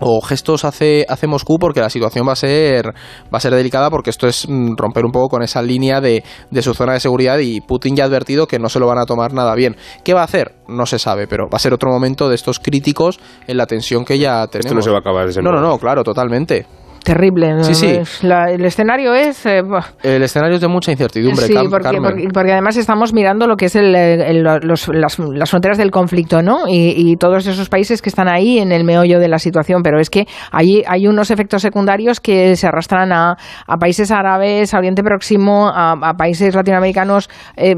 o 0.00 0.20
gestos 0.20 0.64
hace, 0.64 1.04
hace 1.08 1.26
Moscú 1.26 1.58
porque 1.58 1.80
la 1.80 1.90
situación 1.90 2.26
va 2.26 2.32
a 2.32 2.36
ser 2.36 2.86
va 2.86 3.38
a 3.38 3.40
ser 3.40 3.54
delicada 3.54 3.90
porque 3.90 4.10
esto 4.10 4.26
es 4.26 4.48
mm, 4.48 4.76
romper 4.76 5.04
un 5.04 5.12
poco 5.12 5.28
con 5.28 5.42
esa 5.42 5.62
línea 5.62 6.00
de, 6.00 6.22
de, 6.50 6.62
su 6.62 6.74
zona 6.74 6.94
de 6.94 7.00
seguridad 7.00 7.38
y 7.38 7.60
Putin 7.60 7.96
ya 7.96 8.04
ha 8.04 8.06
advertido 8.06 8.46
que 8.46 8.58
no 8.58 8.68
se 8.68 8.78
lo 8.78 8.86
van 8.86 8.98
a 8.98 9.06
tomar 9.06 9.32
nada 9.32 9.54
bien. 9.54 9.76
¿Qué 10.04 10.14
va 10.14 10.20
a 10.22 10.24
hacer? 10.24 10.56
No 10.68 10.86
se 10.86 10.98
sabe, 10.98 11.26
pero 11.26 11.44
va 11.44 11.56
a 11.56 11.60
ser 11.60 11.72
otro 11.72 11.90
momento 11.90 12.28
de 12.28 12.34
estos 12.34 12.58
críticos 12.58 13.20
en 13.46 13.56
la 13.56 13.66
tensión 13.66 14.04
que 14.04 14.18
ya 14.18 14.46
tenemos. 14.46 14.66
Esto 14.66 14.74
no 14.74 14.82
se 14.82 14.90
va 14.90 14.96
a 14.96 15.00
acabar 15.00 15.28
No, 15.42 15.52
no, 15.52 15.60
no, 15.60 15.78
claro, 15.78 16.02
totalmente 16.02 16.66
terrible. 17.06 17.62
Sí, 17.62 17.74
sí. 17.74 18.26
el 18.26 18.64
escenario 18.64 19.14
es... 19.14 19.46
Eh, 19.46 19.62
el 20.02 20.22
escenario 20.24 20.56
es 20.56 20.60
de 20.60 20.66
mucha 20.66 20.90
incertidumbre, 20.90 21.46
sí, 21.46 21.54
porque, 21.70 22.28
porque, 22.34 22.52
además 22.52 22.76
estamos 22.76 23.14
mirando 23.14 23.46
lo 23.46 23.56
que 23.56 23.66
es 23.66 23.76
el, 23.76 24.42
los, 24.42 24.88
las, 24.88 25.18
las, 25.18 25.50
fronteras 25.50 25.78
del 25.78 25.92
conflicto, 25.92 26.42
¿no? 26.42 26.64
Y, 26.66 27.16
todos 27.16 27.46
esos 27.46 27.68
países 27.68 28.02
que 28.02 28.08
están 28.08 28.28
ahí 28.28 28.58
en 28.58 28.72
el 28.72 28.82
meollo 28.84 29.20
de 29.20 29.28
la 29.28 29.38
situación, 29.38 29.82
pero 29.82 30.00
es 30.00 30.10
que 30.10 30.26
hay, 30.50 30.82
hay 30.86 31.06
unos 31.06 31.30
efectos 31.30 31.62
secundarios 31.62 32.20
que 32.20 32.56
se 32.56 32.66
arrastran 32.66 33.12
a, 33.12 33.36
a 33.66 33.76
países 33.76 34.10
árabes, 34.10 34.74
a 34.74 34.78
Oriente 34.78 35.02
Próximo, 35.04 35.68
a, 35.68 36.14
países 36.18 36.54
latinoamericanos 36.54 37.30
eh, 37.56 37.76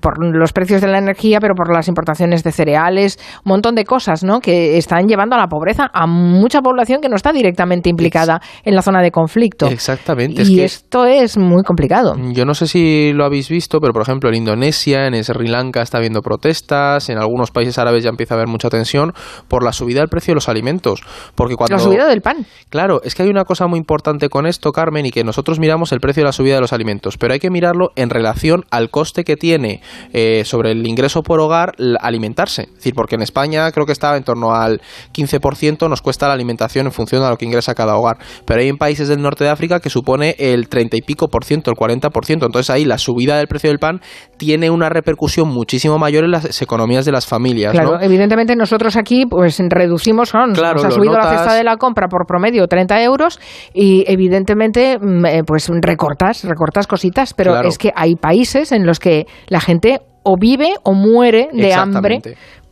por 0.00 0.22
los 0.24 0.52
precios 0.52 0.80
de 0.80 0.88
la 0.88 0.98
energía, 0.98 1.38
pero 1.40 1.54
por 1.54 1.72
las 1.72 1.86
importaciones 1.86 2.42
de 2.42 2.50
cereales, 2.50 3.18
un 3.44 3.50
montón 3.50 3.76
de 3.76 3.84
cosas, 3.84 4.24
¿no? 4.24 4.40
Que 4.40 4.76
están 4.76 5.06
llevando 5.06 5.36
a 5.36 5.38
la 5.38 5.46
pobreza 5.46 5.88
a 5.92 6.06
mucha 6.08 6.60
población 6.60 7.00
que 7.00 7.08
no 7.08 7.14
está 7.14 7.32
directamente 7.32 7.88
implicada 7.88 8.40
en 8.64 8.74
la 8.74 8.82
zona 8.82 9.02
de 9.02 9.10
conflicto. 9.10 9.66
Exactamente. 9.66 10.42
Y 10.42 10.60
esto 10.60 11.06
es 11.06 11.36
muy 11.36 11.62
complicado. 11.62 12.14
Yo 12.32 12.44
no 12.44 12.54
sé 12.54 12.66
si 12.66 13.12
lo 13.12 13.24
habéis 13.24 13.48
visto, 13.48 13.80
pero 13.80 13.92
por 13.92 14.02
ejemplo 14.02 14.28
en 14.28 14.36
Indonesia, 14.36 15.06
en 15.06 15.22
Sri 15.22 15.48
Lanka 15.48 15.82
está 15.82 15.98
habiendo 15.98 16.20
protestas, 16.22 17.08
en 17.08 17.18
algunos 17.18 17.50
países 17.50 17.78
árabes 17.78 18.04
ya 18.04 18.10
empieza 18.10 18.34
a 18.34 18.36
haber 18.36 18.48
mucha 18.48 18.68
tensión 18.68 19.12
por 19.48 19.64
la 19.64 19.72
subida 19.72 20.00
del 20.00 20.08
precio 20.08 20.32
de 20.32 20.36
los 20.36 20.48
alimentos. 20.48 21.02
Porque 21.34 21.56
cuando... 21.56 21.76
La 21.76 21.82
subida 21.82 22.06
del 22.06 22.20
pan. 22.20 22.46
Claro, 22.70 23.00
es 23.04 23.14
que 23.14 23.22
hay 23.22 23.28
una 23.28 23.44
cosa 23.44 23.66
muy 23.66 23.78
importante 23.78 24.28
con 24.28 24.46
esto, 24.46 24.72
Carmen, 24.72 25.06
y 25.06 25.10
que 25.10 25.24
nosotros 25.24 25.58
miramos 25.58 25.92
el 25.92 26.00
precio 26.00 26.22
de 26.22 26.26
la 26.26 26.32
subida 26.32 26.56
de 26.56 26.60
los 26.60 26.72
alimentos, 26.72 27.16
pero 27.18 27.32
hay 27.32 27.40
que 27.40 27.50
mirarlo 27.50 27.90
en 27.96 28.10
relación 28.10 28.64
al 28.70 28.90
coste 28.90 29.24
que 29.24 29.36
tiene 29.36 29.80
eh, 30.12 30.42
sobre 30.44 30.72
el 30.72 30.86
ingreso 30.86 31.22
por 31.22 31.40
hogar 31.40 31.74
alimentarse. 32.00 32.62
Es 32.62 32.74
decir, 32.74 32.94
porque 32.94 33.16
en 33.16 33.22
España 33.22 33.70
creo 33.72 33.86
que 33.86 33.92
está 33.92 34.16
en 34.16 34.24
torno 34.24 34.54
al 34.54 34.80
15% 35.12 35.88
nos 35.88 36.02
cuesta 36.02 36.28
la 36.28 36.34
alimentación 36.34 36.86
en 36.86 36.92
función 36.92 37.22
de 37.22 37.28
lo 37.28 37.36
que 37.36 37.44
ingresa 37.44 37.74
cada 37.74 37.96
hogar. 37.96 38.18
Pero 38.44 38.53
hay 38.60 38.68
en 38.68 38.76
países 38.76 39.08
del 39.08 39.20
norte 39.20 39.44
de 39.44 39.50
África 39.50 39.80
que 39.80 39.90
supone 39.90 40.34
el 40.38 40.68
30 40.68 40.96
y 40.96 41.02
pico 41.02 41.28
por 41.28 41.44
ciento, 41.44 41.70
el 41.70 41.76
40 41.76 42.10
por 42.10 42.24
ciento. 42.24 42.46
Entonces 42.46 42.70
ahí 42.70 42.84
la 42.84 42.98
subida 42.98 43.36
del 43.36 43.46
precio 43.46 43.70
del 43.70 43.78
pan 43.78 44.00
tiene 44.36 44.70
una 44.70 44.88
repercusión 44.88 45.48
muchísimo 45.48 45.98
mayor 45.98 46.24
en 46.24 46.30
las 46.30 46.62
economías 46.62 47.04
de 47.04 47.12
las 47.12 47.26
familias. 47.26 47.72
Claro, 47.72 48.00
evidentemente 48.00 48.56
nosotros 48.56 48.96
aquí 48.96 49.24
pues 49.26 49.58
reducimos, 49.68 50.34
¿no? 50.34 50.52
claro, 50.52 50.74
nos 50.74 50.84
ha 50.84 50.90
subido 50.90 51.14
la 51.14 51.30
cesta 51.30 51.54
de 51.54 51.64
la 51.64 51.76
compra 51.76 52.08
por 52.08 52.26
promedio 52.26 52.66
30 52.66 53.02
euros 53.02 53.40
y 53.72 54.04
evidentemente 54.06 54.98
mm, 54.98 55.26
eh, 55.26 55.42
pues 55.46 55.70
recortas, 55.80 56.44
recortas 56.44 56.86
cositas, 56.86 57.34
pero 57.34 57.60
es 57.62 57.78
que 57.78 57.92
hay 57.94 58.16
países 58.16 58.72
en 58.72 58.86
los 58.86 58.98
que 58.98 59.26
la 59.48 59.60
gente 59.60 60.00
o 60.24 60.36
vive 60.38 60.74
o 60.82 60.94
muere 60.94 61.48
de 61.52 61.74
hambre 61.74 62.20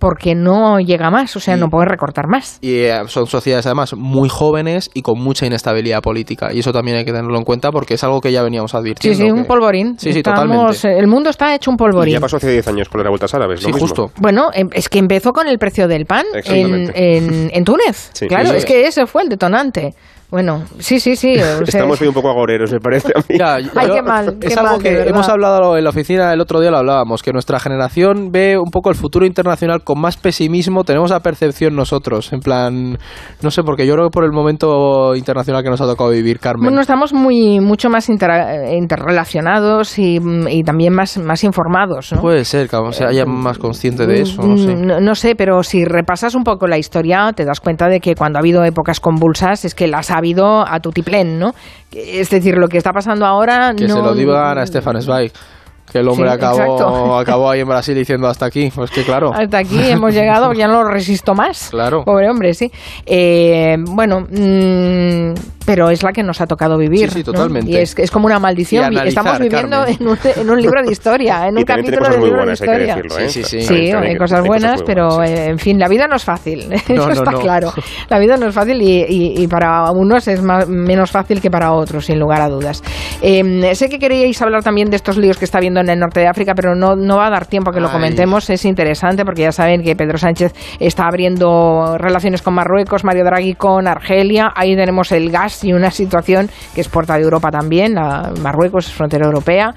porque 0.02 0.34
no 0.34 0.80
llega 0.80 1.12
más, 1.12 1.36
o 1.36 1.38
sea, 1.38 1.56
no 1.56 1.68
puede 1.68 1.86
recortar 1.86 2.26
más. 2.26 2.58
Y 2.60 2.80
eh, 2.80 3.02
son 3.06 3.28
sociedades 3.28 3.66
además 3.66 3.94
muy 3.96 4.28
jóvenes 4.28 4.90
y 4.94 5.02
con 5.02 5.22
mucha 5.22 5.46
inestabilidad 5.46 6.02
política. 6.02 6.52
Y 6.52 6.58
eso 6.58 6.72
también 6.72 6.96
hay 6.96 7.04
que 7.04 7.12
tenerlo 7.12 7.38
en 7.38 7.44
cuenta 7.44 7.70
porque 7.70 7.94
es 7.94 8.02
algo 8.02 8.20
que 8.20 8.32
ya 8.32 8.42
veníamos 8.42 8.74
advirtiendo. 8.74 9.16
Sí, 9.16 9.22
sí, 9.22 9.30
un 9.30 9.44
polvorín. 9.44 9.96
Sí, 10.00 10.12
sí, 10.12 10.20
totalmente. 10.24 10.98
El 10.98 11.06
mundo 11.06 11.30
está 11.30 11.54
hecho 11.54 11.70
un 11.70 11.76
polvorín. 11.76 12.14
ya 12.14 12.20
pasó 12.20 12.38
hace 12.38 12.50
10 12.50 12.66
años 12.66 12.88
con 12.88 12.98
las 12.98 13.04
revueltas 13.04 13.32
árabes. 13.32 13.60
Sí, 13.60 13.70
justo. 13.70 14.10
Bueno, 14.16 14.48
em, 14.52 14.70
es 14.72 14.88
que 14.88 14.98
empezó 14.98 15.30
con 15.32 15.46
el 15.46 15.56
precio 15.60 15.86
del 15.86 16.04
pan 16.04 16.26
en, 16.34 16.90
en, 16.96 17.64
Túnez. 17.64 18.10
claro, 18.26 18.54
es 18.54 18.64
que 18.64 18.88
ese 18.88 19.06
fue 19.06 19.22
el 19.22 19.28
detonante. 19.28 19.94
Bueno, 20.32 20.62
sí, 20.78 20.98
sí, 20.98 21.14
sí. 21.14 21.34
Estamos 21.34 22.00
hoy 22.00 22.08
un 22.08 22.14
poco 22.14 22.30
agoreros, 22.30 22.72
me 22.72 22.80
parece 22.80 23.12
a 23.14 23.18
mí. 23.18 23.38
Ay, 23.38 23.90
qué 23.92 24.00
mal. 24.00 24.38
es 24.40 24.56
algo 24.56 24.78
que 24.78 25.02
hemos 25.02 25.28
hablado 25.28 25.76
en 25.76 25.84
la 25.84 25.90
oficina 25.90 26.32
el 26.32 26.40
otro 26.40 26.58
día, 26.58 26.70
lo 26.70 26.78
hablábamos, 26.78 27.22
que 27.22 27.34
nuestra 27.34 27.60
generación 27.60 28.32
ve 28.32 28.56
un 28.56 28.70
poco 28.70 28.88
el 28.88 28.96
futuro 28.96 29.26
internacional 29.26 29.84
con 29.84 30.00
más 30.00 30.16
pesimismo. 30.16 30.84
Tenemos 30.84 31.10
la 31.10 31.20
percepción 31.20 31.76
nosotros, 31.76 32.32
en 32.32 32.40
plan, 32.40 32.96
no 33.42 33.50
sé, 33.50 33.62
porque 33.62 33.86
yo 33.86 33.92
creo 33.92 34.06
que 34.06 34.10
por 34.10 34.24
el 34.24 34.32
momento 34.32 35.14
internacional 35.14 35.62
que 35.62 35.68
nos 35.68 35.82
ha 35.82 35.86
tocado 35.86 36.08
vivir, 36.08 36.38
Carmen. 36.40 36.64
Bueno, 36.64 36.80
estamos 36.80 37.12
muy 37.12 37.60
mucho 37.60 37.90
más 37.90 38.08
interrelacionados 38.08 39.98
y, 39.98 40.18
también 40.64 40.94
más, 40.94 41.18
más 41.18 41.44
informados. 41.44 42.10
¿no? 42.10 42.22
Puede 42.22 42.46
ser, 42.46 42.70
que 42.70 42.78
se 42.92 43.04
haya 43.04 43.26
más 43.26 43.58
consciente 43.58 44.06
de 44.06 44.22
eso. 44.22 44.40
No 44.40 44.56
sé. 44.56 44.76
No, 44.76 44.98
no 44.98 45.14
sé, 45.14 45.34
pero 45.36 45.62
si 45.62 45.84
repasas 45.84 46.34
un 46.34 46.42
poco 46.42 46.66
la 46.66 46.78
historia, 46.78 47.30
te 47.36 47.44
das 47.44 47.60
cuenta 47.60 47.88
de 47.88 48.00
que 48.00 48.14
cuando 48.14 48.38
ha 48.38 48.40
habido 48.40 48.64
épocas 48.64 48.98
convulsas 48.98 49.66
es 49.66 49.74
que 49.74 49.88
las 49.88 50.10
ha 50.10 50.21
habido 50.22 50.66
a 50.66 50.80
tutiplén, 50.80 51.38
¿no? 51.38 51.54
Es 51.92 52.30
decir, 52.30 52.56
lo 52.56 52.68
que 52.68 52.78
está 52.78 52.92
pasando 52.92 53.26
ahora 53.26 53.74
que 53.76 53.88
no... 53.88 53.96
se 53.96 54.02
lo 54.02 54.14
digan 54.14 54.58
a 54.58 54.66
Stefan 54.66 55.02
Zweig 55.02 55.32
que 55.92 55.98
el 55.98 56.08
hombre 56.08 56.30
acabó, 56.30 57.18
acabó 57.18 57.50
ahí 57.50 57.60
en 57.60 57.68
Brasil 57.68 57.94
diciendo 57.94 58.26
hasta 58.26 58.46
aquí. 58.46 58.72
Pues 58.74 58.90
que 58.90 59.04
claro. 59.04 59.32
Hasta 59.34 59.58
aquí 59.58 59.78
hemos 59.78 60.14
llegado, 60.14 60.52
ya 60.54 60.66
no 60.66 60.82
lo 60.82 60.88
resisto 60.88 61.34
más. 61.34 61.70
Claro. 61.82 62.04
Pobre 62.04 62.30
hombre, 62.30 62.54
sí. 62.54 62.70
Eh, 63.04 63.76
bueno, 63.78 64.20
mmm, 64.20 65.34
pero 65.64 65.90
es 65.90 66.02
la 66.02 66.12
que 66.12 66.22
nos 66.22 66.40
ha 66.40 66.46
tocado 66.46 66.76
vivir. 66.78 67.10
Sí, 67.10 67.18
sí, 67.18 67.24
totalmente. 67.24 67.70
Y 67.70 67.76
es, 67.76 67.94
es, 67.98 68.10
como 68.10 68.26
una 68.26 68.38
maldición. 68.38 68.96
Estamos 69.06 69.38
viviendo 69.38 69.86
en 69.86 70.06
un, 70.06 70.18
en 70.24 70.50
un, 70.50 70.60
libro 70.60 70.82
de 70.82 70.92
historia, 70.92 71.48
en 71.48 71.56
un 71.58 71.64
capítulo 71.64 72.08
de 72.08 72.18
libro 72.18 72.46
de 72.46 72.52
historia. 72.52 72.96
¿eh? 72.96 73.28
Sí, 73.28 73.42
sí, 73.42 73.62
sí. 73.62 73.92
hay 73.92 74.16
cosas 74.16 74.44
buenas, 74.46 74.82
pero 74.82 75.22
eh, 75.22 75.46
en 75.46 75.58
fin, 75.58 75.78
la 75.78 75.88
vida 75.88 76.06
no 76.06 76.16
es 76.16 76.24
fácil. 76.24 76.72
Eso 76.88 77.10
está 77.10 77.32
claro. 77.32 77.72
La 78.08 78.18
vida 78.18 78.36
no 78.36 78.48
es 78.48 78.54
fácil 78.54 78.80
y, 78.82 79.04
y, 79.08 79.42
y 79.42 79.46
para 79.46 79.90
unos 79.92 80.28
es 80.28 80.42
más, 80.42 80.68
menos 80.68 81.10
fácil 81.10 81.40
que 81.40 81.50
para 81.50 81.72
otros, 81.72 82.06
sin 82.06 82.18
lugar 82.18 82.40
a 82.40 82.48
dudas. 82.48 82.82
Eh, 83.20 83.74
sé 83.74 83.88
que 83.88 83.98
queríais 83.98 84.40
hablar 84.42 84.62
también 84.62 84.90
de 84.90 84.96
estos 84.96 85.16
líos 85.16 85.38
que 85.38 85.44
está 85.44 85.60
viendo 85.60 85.80
en 85.80 85.88
el 85.88 85.98
norte 85.98 86.20
de 86.20 86.26
África, 86.26 86.54
pero 86.54 86.74
no, 86.74 86.96
no 86.96 87.16
va 87.18 87.26
a 87.26 87.30
dar 87.30 87.46
tiempo 87.46 87.70
a 87.70 87.74
que 87.74 87.80
lo 87.80 87.90
comentemos. 87.90 88.48
Es 88.50 88.64
interesante 88.64 89.24
porque 89.24 89.42
ya 89.42 89.52
saben 89.52 89.82
que 89.82 89.94
Pedro 89.96 90.18
Sánchez 90.18 90.52
está 90.80 91.06
abriendo 91.06 91.96
relaciones 91.98 92.42
con 92.42 92.54
Marruecos, 92.54 93.04
Mario 93.04 93.24
Draghi 93.24 93.54
con 93.54 93.86
Argelia. 93.86 94.52
Ahí 94.54 94.74
tenemos 94.76 95.12
el 95.12 95.30
gas 95.30 95.51
y 95.62 95.72
una 95.72 95.90
situación 95.90 96.50
que 96.74 96.80
es 96.80 96.88
puerta 96.88 97.14
de 97.14 97.22
Europa 97.22 97.50
también. 97.50 97.94
Marruecos 98.42 98.86
es 98.86 98.92
frontera 98.92 99.26
europea. 99.26 99.74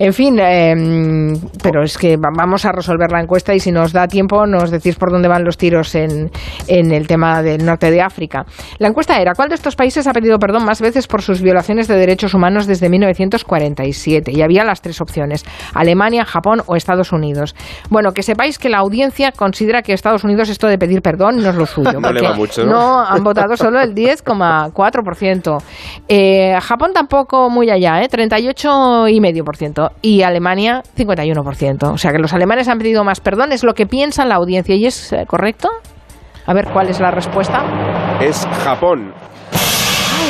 En 0.00 0.14
fin, 0.14 0.38
em, 0.40 1.38
pero 1.62 1.82
es 1.82 1.98
que 1.98 2.16
vamos 2.16 2.64
a 2.64 2.72
resolver 2.72 3.12
la 3.12 3.20
encuesta 3.20 3.54
y 3.54 3.60
si 3.60 3.70
nos 3.70 3.92
da 3.92 4.08
tiempo 4.08 4.46
nos 4.46 4.70
decís 4.70 4.96
por 4.96 5.12
dónde 5.12 5.28
van 5.28 5.44
los 5.44 5.58
tiros 5.58 5.94
en, 5.94 6.30
en 6.68 6.90
el 6.90 7.06
tema 7.06 7.42
del 7.42 7.66
norte 7.66 7.90
de 7.90 8.00
África. 8.00 8.46
La 8.78 8.88
encuesta 8.88 9.20
era, 9.20 9.34
¿cuál 9.34 9.50
de 9.50 9.56
estos 9.56 9.76
países 9.76 10.06
ha 10.06 10.14
pedido 10.14 10.38
perdón 10.38 10.64
más 10.64 10.80
veces 10.80 11.06
por 11.06 11.20
sus 11.20 11.42
violaciones 11.42 11.86
de 11.86 11.96
derechos 11.96 12.32
humanos 12.32 12.66
desde 12.66 12.88
1947? 12.88 14.32
Y 14.32 14.40
había 14.40 14.64
las 14.64 14.80
tres 14.80 15.02
opciones, 15.02 15.44
Alemania, 15.74 16.24
Japón 16.24 16.62
o 16.64 16.76
Estados 16.76 17.12
Unidos. 17.12 17.54
Bueno, 17.90 18.12
que 18.12 18.22
sepáis 18.22 18.58
que 18.58 18.70
la 18.70 18.78
audiencia 18.78 19.32
considera 19.32 19.82
que 19.82 19.92
Estados 19.92 20.24
Unidos 20.24 20.48
esto 20.48 20.66
de 20.66 20.78
pedir 20.78 21.02
perdón 21.02 21.42
no 21.42 21.50
es 21.50 21.56
lo 21.56 21.66
suyo. 21.66 21.92
no 22.00 22.10
le 22.10 22.22
va 22.22 22.32
mucho, 22.32 22.64
¿no? 22.64 22.72
¿no? 22.72 23.00
han 23.06 23.22
votado 23.22 23.54
solo 23.54 23.78
el 23.78 23.94
10,4%. 23.94 25.62
Eh, 26.08 26.58
Japón 26.62 26.92
tampoco 26.94 27.50
muy 27.50 27.68
allá, 27.68 28.00
¿eh? 28.00 28.08
38,5% 28.08 29.89
y 30.02 30.22
Alemania 30.22 30.82
51%. 30.96 31.92
O 31.92 31.98
sea 31.98 32.12
que 32.12 32.18
los 32.18 32.32
alemanes 32.32 32.68
han 32.68 32.78
pedido 32.78 33.04
más 33.04 33.20
perdón, 33.20 33.52
es 33.52 33.64
lo 33.64 33.74
que 33.74 33.86
piensa 33.86 34.24
la 34.24 34.36
audiencia 34.36 34.74
y 34.74 34.86
es 34.86 35.12
eh, 35.12 35.24
correcto. 35.26 35.68
A 36.46 36.54
ver 36.54 36.68
cuál 36.72 36.88
es 36.88 37.00
la 37.00 37.10
respuesta. 37.10 37.62
Es 38.20 38.46
Japón 38.64 39.12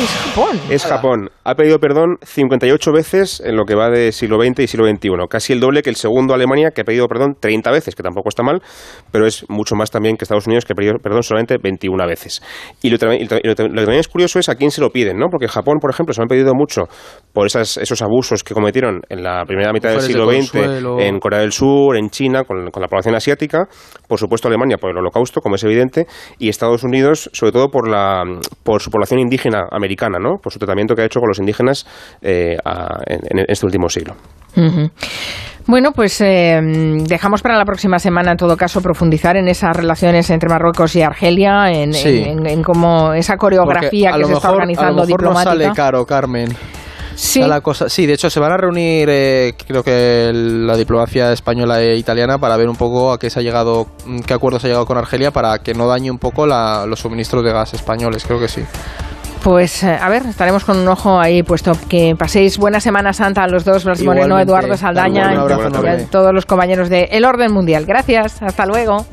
es 0.01 0.09
Japón. 0.09 0.59
Es 0.69 0.85
Japón. 0.85 1.29
Ha 1.43 1.55
pedido 1.55 1.79
perdón 1.79 2.17
58 2.23 2.91
veces 2.91 3.41
en 3.45 3.55
lo 3.55 3.65
que 3.65 3.75
va 3.75 3.89
de 3.89 4.11
siglo 4.11 4.41
XX 4.41 4.59
y 4.59 4.67
siglo 4.67 4.87
XXI. 4.87 5.09
Casi 5.29 5.53
el 5.53 5.59
doble 5.59 5.83
que 5.83 5.89
el 5.89 5.95
segundo 5.95 6.33
Alemania, 6.33 6.71
que 6.71 6.81
ha 6.81 6.83
pedido 6.83 7.07
perdón 7.07 7.35
30 7.39 7.71
veces, 7.71 7.95
que 7.95 8.01
tampoco 8.01 8.29
está 8.29 8.41
mal, 8.41 8.61
pero 9.11 9.27
es 9.27 9.47
mucho 9.49 9.75
más 9.75 9.91
también 9.91 10.17
que 10.17 10.25
Estados 10.25 10.47
Unidos, 10.47 10.65
que 10.65 10.73
ha 10.73 10.75
pedido 10.75 10.95
perdón 11.01 11.21
solamente 11.21 11.57
21 11.61 12.07
veces. 12.07 12.41
Y 12.81 12.89
lo, 12.89 12.97
que 12.97 13.05
también 13.55 13.99
es 13.99 14.07
curioso 14.07 14.39
es 14.39 14.49
a 14.49 14.55
quién 14.55 14.71
se 14.71 14.81
lo 14.81 14.89
piden, 14.89 15.17
¿no? 15.17 15.27
Porque 15.29 15.47
Japón, 15.47 15.77
por 15.79 15.91
ejemplo, 15.91 16.13
se 16.13 16.21
lo 16.21 16.23
han 16.23 16.29
pedido 16.29 16.53
mucho 16.55 16.87
por 17.33 17.45
esas, 17.45 17.77
esos 17.77 18.01
abusos 18.01 18.43
que 18.43 18.53
cometieron 18.53 19.01
en 19.09 19.23
la 19.23 19.45
primera 19.45 19.71
mitad 19.71 19.91
del 19.91 20.01
siglo 20.01 20.29
XX 20.31 20.55
en 20.99 21.19
Corea 21.19 21.41
del 21.41 21.51
Sur, 21.51 21.95
en 21.95 22.09
China, 22.09 22.43
con, 22.43 22.71
con 22.71 22.81
la 22.81 22.87
población 22.87 23.15
asiática. 23.15 23.67
Por 24.07 24.17
supuesto, 24.17 24.47
Alemania 24.47 24.77
por 24.77 24.89
el 24.89 24.97
holocausto, 24.97 25.41
como 25.41 25.55
es 25.55 25.63
evidente, 25.63 26.07
y 26.39 26.49
Estados 26.49 26.83
Unidos, 26.83 27.29
sobre 27.33 27.51
todo 27.51 27.69
por, 27.69 27.87
la, 27.87 28.23
por 28.63 28.81
su 28.81 28.89
población 28.89 29.19
indígena 29.19 29.67
americana, 29.69 29.90
¿no? 30.19 30.37
Por 30.41 30.51
su 30.51 30.59
tratamiento 30.59 30.95
que 30.95 31.01
ha 31.01 31.05
hecho 31.05 31.19
con 31.19 31.29
los 31.29 31.39
indígenas 31.39 31.85
eh, 32.21 32.57
en, 33.05 33.45
este 33.47 33.65
último 33.65 33.89
siglo. 33.89 34.15
Bueno, 35.67 35.91
pues 35.91 36.19
eh, 36.21 36.59
dejamos 37.07 37.41
para 37.41 37.57
la 37.57 37.65
próxima 37.65 37.99
semana, 37.99 38.31
en 38.31 38.37
todo 38.37 38.57
caso, 38.57 38.81
profundizar 38.81 39.37
en 39.37 39.47
esas 39.47 39.75
relaciones 39.75 40.29
entre 40.29 40.49
Marruecos 40.49 40.95
y 40.95 41.01
Argelia, 41.01 41.71
en, 41.71 42.63
cómo 42.63 43.13
esa 43.13 43.37
coreografía 43.37 44.11
que 44.13 44.25
se 44.25 44.33
está 44.33 44.51
organizando 44.51 45.03
a 45.03 45.05
lo 45.05 45.17
mejor 45.17 45.43
sale 45.43 45.71
caro, 45.73 46.05
Carmen. 46.05 46.49
Sí. 47.13 47.41
La 47.41 47.61
cosa, 47.61 47.89
sí, 47.89 48.05
de 48.05 48.13
hecho 48.13 48.29
se 48.29 48.39
van 48.39 48.51
a 48.51 48.57
reunir, 48.57 49.07
eh, 49.11 49.53
creo 49.67 49.83
que 49.83 50.31
la 50.33 50.75
diplomacia 50.75 51.31
española 51.31 51.81
e 51.81 51.97
italiana 51.97 52.39
para 52.39 52.57
ver 52.57 52.67
un 52.67 52.75
poco 52.75 53.11
a 53.11 53.19
qué 53.19 53.29
se 53.29 53.39
ha 53.39 53.43
llegado, 53.43 53.87
qué 54.25 54.33
acuerdo 54.33 54.59
se 54.59 54.67
ha 54.67 54.69
llegado 54.69 54.85
con 54.85 54.97
Argelia 54.97 55.29
para 55.31 55.59
que 55.59 55.73
no 55.73 55.87
dañe 55.87 56.09
un 56.09 56.17
poco 56.17 56.47
los 56.47 56.99
suministros 56.99 57.43
de 57.43 57.51
gas 57.51 57.73
españoles, 57.73 58.23
creo 58.25 58.39
que 58.39 58.47
sí. 58.47 58.63
Pues 59.43 59.81
eh, 59.81 59.97
a 59.99 60.07
ver, 60.09 60.23
estaremos 60.27 60.63
con 60.63 60.77
un 60.77 60.87
ojo 60.87 61.19
ahí 61.19 61.41
puesto. 61.41 61.71
Que 61.89 62.15
paséis 62.17 62.57
buena 62.57 62.79
Semana 62.79 63.11
Santa 63.11 63.43
a 63.43 63.47
los 63.47 63.65
dos, 63.65 63.85
Blas 63.85 64.03
Moreno, 64.03 64.39
Eduardo 64.39 64.77
Saldaña 64.77 65.33
y 65.33 66.05
todos 66.05 66.33
los 66.33 66.45
compañeros 66.45 66.89
de 66.89 67.09
El 67.11 67.25
Orden 67.25 67.51
Mundial. 67.51 67.85
Gracias, 67.85 68.41
hasta 68.41 68.65
luego. 68.65 69.05